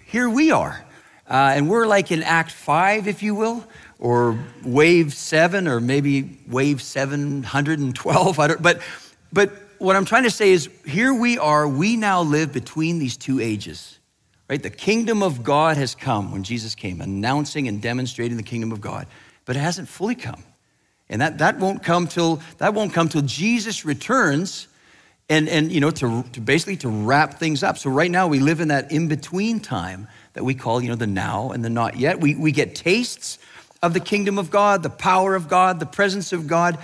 here 0.07 0.29
we 0.29 0.51
are. 0.51 0.85
Uh, 1.31 1.53
and 1.55 1.71
we're 1.71 1.87
like 1.87 2.11
in 2.11 2.25
Act 2.25 2.51
5, 2.51 3.07
if 3.07 3.23
you 3.23 3.37
will, 3.37 3.65
or 4.01 4.37
Wave 4.65 5.15
7, 5.15 5.69
or 5.69 5.81
maybe 5.81 6.37
Wave 6.49 6.83
712. 6.83 8.39
I 8.41 8.47
don't, 8.49 8.61
but, 8.61 8.81
but 9.33 9.53
what 9.79 9.95
I'm 9.95 10.05
trying 10.05 10.25
to 10.25 10.31
say 10.31 10.51
is 10.51 10.69
here 10.85 11.15
we 11.15 11.39
are. 11.39 11.67
We 11.69 11.97
now 11.97 12.23
live 12.23 12.53
between 12.53 12.99
these 12.99 13.17
two 13.17 13.39
ages, 13.39 14.01
right? 14.51 14.63
The 14.63 14.71
kingdom 14.71 15.23
of 15.23 15.45
God 15.45 15.77
has 15.77 15.95
come 15.95 16.33
when 16.33 16.43
Jesus 16.43 16.75
came, 16.75 17.01
announcing 17.01 17.69
and 17.69 17.81
demonstrating 17.81 18.37
the 18.37 18.43
kingdom 18.43 18.73
of 18.73 18.81
God 18.81 19.07
but 19.47 19.57
it 19.57 19.61
hasn't 19.61 19.89
fully 19.89 20.15
come. 20.15 20.43
And 21.09 21.23
that, 21.23 21.39
that 21.39 21.59
won't 21.59 21.83
come 21.83 22.07
till 22.09 22.43
that 22.59 22.75
won't 22.75 22.93
come 22.93 23.09
till 23.09 23.23
Jesus 23.23 23.85
returns 23.85 24.69
and, 25.29 25.49
and 25.49 25.73
you 25.73 25.81
know 25.81 25.91
to, 25.93 26.25
to 26.33 26.41
basically 26.41 26.77
to 26.79 26.89
wrap 26.89 27.39
things 27.39 27.63
up. 27.63 27.79
So 27.79 27.89
right 27.89 28.11
now 28.11 28.27
we 28.27 28.41
live 28.41 28.61
in 28.61 28.69
that 28.69 28.93
in-between 28.93 29.61
time 29.61 30.09
that 30.35 30.45
we 30.45 30.55
call, 30.55 30.83
you 30.83 30.91
know, 30.91 30.97
the 30.97 31.07
now 31.07 31.51
and 31.51 31.65
the 31.65 31.71
not 31.71 31.97
yet. 31.97 32.21
We, 32.21 32.35
we 32.35 32.53
get 32.53 32.75
tastes 32.75 33.39
of 33.83 33.95
the 33.95 34.01
kingdom 34.01 34.39
of 34.39 34.51
God, 34.51 34.83
the 34.83 34.91
power 34.91 35.35
of 35.35 35.49
God, 35.49 35.81
the 35.81 35.87
presence 35.87 36.35
of 36.35 36.47
God, 36.47 36.79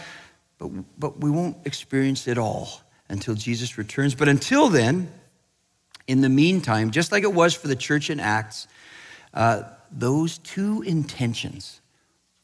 but, 0.56 0.70
but 0.98 1.20
we 1.20 1.30
won't 1.30 1.58
experience 1.66 2.26
it 2.26 2.38
all 2.38 2.80
until 3.10 3.34
Jesus 3.34 3.76
returns. 3.76 4.14
But 4.14 4.28
until 4.28 4.70
then, 4.70 5.12
in 6.06 6.22
the 6.22 6.30
meantime, 6.30 6.92
just 6.92 7.12
like 7.12 7.24
it 7.24 7.34
was 7.34 7.54
for 7.54 7.68
the 7.68 7.76
church 7.76 8.08
in 8.08 8.20
Acts, 8.20 8.66
uh, 9.34 9.64
those 9.90 10.38
two 10.38 10.80
intentions 10.80 11.81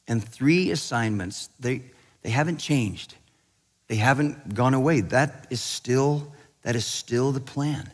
and 0.09 0.24
three 0.24 0.70
assignments, 0.70 1.50
they, 1.61 1.82
they 2.22 2.30
haven't 2.30 2.56
changed. 2.56 3.14
They 3.86 3.96
haven't 3.96 4.54
gone 4.54 4.74
away. 4.74 5.02
That 5.02 5.46
is 5.50 5.61
still, 5.61 6.32
that 6.62 6.74
is 6.74 6.86
still 6.86 7.30
the 7.30 7.40
plan. 7.40 7.90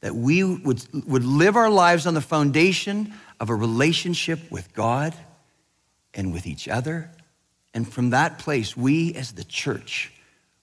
That 0.00 0.14
we 0.14 0.42
would, 0.42 0.82
would 1.06 1.24
live 1.24 1.56
our 1.56 1.70
lives 1.70 2.06
on 2.06 2.14
the 2.14 2.20
foundation 2.20 3.12
of 3.38 3.50
a 3.50 3.54
relationship 3.54 4.50
with 4.50 4.72
God 4.74 5.14
and 6.14 6.32
with 6.32 6.46
each 6.46 6.68
other. 6.68 7.10
And 7.74 7.90
from 7.90 8.10
that 8.10 8.38
place, 8.38 8.76
we 8.76 9.14
as 9.14 9.32
the 9.32 9.44
church 9.44 10.12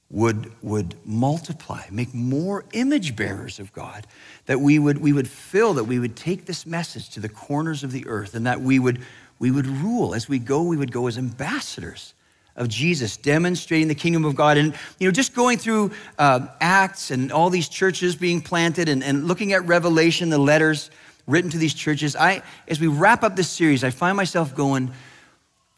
would, 0.10 0.52
would 0.62 0.96
multiply, 1.06 1.82
make 1.90 2.14
more 2.14 2.66
image 2.74 3.16
bearers 3.16 3.60
of 3.60 3.74
God, 3.74 4.06
that 4.46 4.60
we 4.60 4.78
would, 4.78 5.00
we 5.00 5.12
would 5.12 5.28
fill, 5.28 5.74
that 5.74 5.86
we 5.86 5.98
would 5.98 6.16
take 6.16 6.46
this 6.46 6.68
message 6.68 7.10
to 7.10 7.20
the 7.20 7.30
corners 7.30 7.84
of 7.84 7.92
the 7.92 8.06
earth, 8.06 8.36
and 8.36 8.46
that 8.46 8.62
we 8.62 8.78
would, 8.78 9.02
we 9.40 9.52
would 9.52 9.68
rule. 9.68 10.14
As 10.14 10.30
we 10.30 10.40
go, 10.40 10.64
we 10.64 10.78
would 10.78 10.92
go 10.92 11.08
as 11.08 11.18
ambassadors 11.18 12.14
of 12.56 12.68
Jesus, 12.68 13.18
demonstrating 13.18 13.88
the 13.88 13.96
kingdom 13.96 14.26
of 14.26 14.36
God. 14.36 14.58
And, 14.58 14.74
you 15.00 15.08
know, 15.08 15.12
just 15.12 15.34
going 15.34 15.58
through 15.58 15.92
uh, 16.20 16.48
Acts 16.62 17.10
and 17.10 17.32
all 17.32 17.50
these 17.50 17.68
churches 17.68 18.16
being 18.16 18.42
planted 18.42 18.90
and, 18.90 19.04
and 19.04 19.28
looking 19.28 19.54
at 19.54 19.66
Revelation, 19.66 20.30
the 20.30 20.38
letters 20.38 20.92
written 21.26 21.50
to 21.50 21.58
these 21.58 21.74
churches, 21.74 22.16
I, 22.16 22.44
as 22.68 22.80
we 22.80 22.88
wrap 22.88 23.24
up 23.24 23.36
this 23.36 23.50
series, 23.50 23.84
I 23.84 23.90
find 23.90 24.16
myself 24.16 24.56
going, 24.56 24.92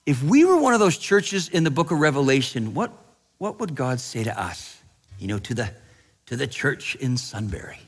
if 0.05 0.21
we 0.21 0.43
were 0.43 0.59
one 0.59 0.73
of 0.73 0.79
those 0.79 0.97
churches 0.97 1.49
in 1.49 1.63
the 1.63 1.71
book 1.71 1.91
of 1.91 1.99
Revelation, 1.99 2.73
what, 2.73 2.91
what 3.37 3.59
would 3.59 3.75
God 3.75 3.99
say 3.99 4.23
to 4.23 4.39
us? 4.39 4.77
You 5.17 5.27
know, 5.27 5.39
to 5.39 5.53
the, 5.53 5.71
to 6.25 6.35
the 6.35 6.47
church 6.47 6.95
in 6.95 7.15
Sunbury. 7.17 7.79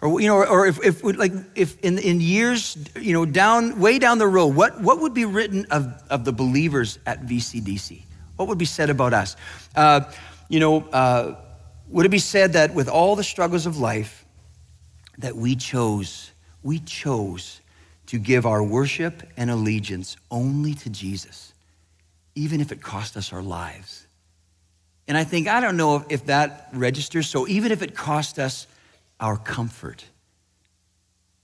Or, 0.00 0.20
you 0.20 0.28
know, 0.28 0.44
or 0.44 0.66
if, 0.66 0.84
if 0.84 1.02
like, 1.02 1.32
if 1.56 1.80
in, 1.80 1.98
in 1.98 2.20
years, 2.20 2.76
you 3.00 3.12
know, 3.12 3.24
down, 3.24 3.80
way 3.80 3.98
down 3.98 4.18
the 4.18 4.28
road, 4.28 4.54
what, 4.54 4.80
what 4.80 5.00
would 5.00 5.12
be 5.12 5.24
written 5.24 5.66
of, 5.70 5.92
of 6.08 6.24
the 6.24 6.32
believers 6.32 7.00
at 7.04 7.22
VCDC? 7.22 8.02
What 8.36 8.46
would 8.46 8.58
be 8.58 8.64
said 8.64 8.90
about 8.90 9.12
us? 9.12 9.34
Uh, 9.74 10.02
you 10.48 10.60
know, 10.60 10.82
uh, 10.92 11.34
would 11.88 12.06
it 12.06 12.10
be 12.10 12.20
said 12.20 12.52
that 12.52 12.74
with 12.74 12.88
all 12.88 13.16
the 13.16 13.24
struggles 13.24 13.66
of 13.66 13.78
life, 13.78 14.24
that 15.18 15.34
we 15.34 15.56
chose, 15.56 16.30
we 16.62 16.78
chose 16.78 17.60
to 18.06 18.18
give 18.20 18.46
our 18.46 18.62
worship 18.62 19.24
and 19.36 19.50
allegiance 19.50 20.16
only 20.30 20.74
to 20.74 20.90
Jesus, 20.90 21.52
even 22.36 22.60
if 22.60 22.70
it 22.70 22.80
cost 22.80 23.16
us 23.16 23.32
our 23.32 23.42
lives? 23.42 24.06
And 25.08 25.16
I 25.16 25.24
think, 25.24 25.48
I 25.48 25.60
don't 25.60 25.76
know 25.76 25.96
if, 25.96 26.04
if 26.08 26.26
that 26.26 26.68
registers. 26.72 27.28
So 27.28 27.48
even 27.48 27.72
if 27.72 27.82
it 27.82 27.96
cost 27.96 28.38
us 28.38 28.68
our 29.20 29.36
comfort, 29.36 30.04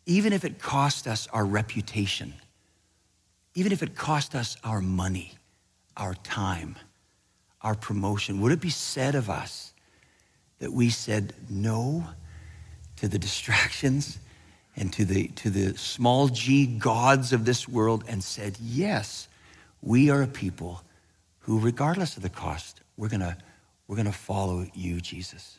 even 0.06 0.32
if 0.32 0.44
it 0.44 0.60
cost 0.60 1.06
us 1.06 1.26
our 1.32 1.44
reputation, 1.44 2.34
even 3.54 3.72
if 3.72 3.82
it 3.82 3.94
cost 3.94 4.34
us 4.34 4.56
our 4.64 4.80
money, 4.80 5.34
our 5.96 6.14
time, 6.14 6.76
our 7.62 7.74
promotion, 7.74 8.40
would 8.40 8.52
it 8.52 8.60
be 8.60 8.70
said 8.70 9.14
of 9.14 9.30
us 9.30 9.72
that 10.58 10.72
we 10.72 10.90
said 10.90 11.34
no 11.48 12.04
to 12.96 13.08
the 13.08 13.18
distractions 13.18 14.18
and 14.76 14.92
to 14.92 15.04
the, 15.04 15.28
to 15.28 15.50
the 15.50 15.76
small 15.76 16.28
g 16.28 16.66
gods 16.66 17.32
of 17.32 17.44
this 17.44 17.68
world 17.68 18.04
and 18.08 18.22
said, 18.22 18.56
yes, 18.60 19.28
we 19.82 20.10
are 20.10 20.22
a 20.22 20.26
people 20.26 20.82
who, 21.40 21.58
regardless 21.58 22.16
of 22.16 22.22
the 22.22 22.28
cost, 22.28 22.80
we're 22.96 23.08
going 23.08 23.20
to 23.20 23.36
we're 23.86 23.96
going 23.96 24.06
to 24.06 24.12
follow 24.12 24.66
you, 24.74 25.00
Jesus. 25.00 25.58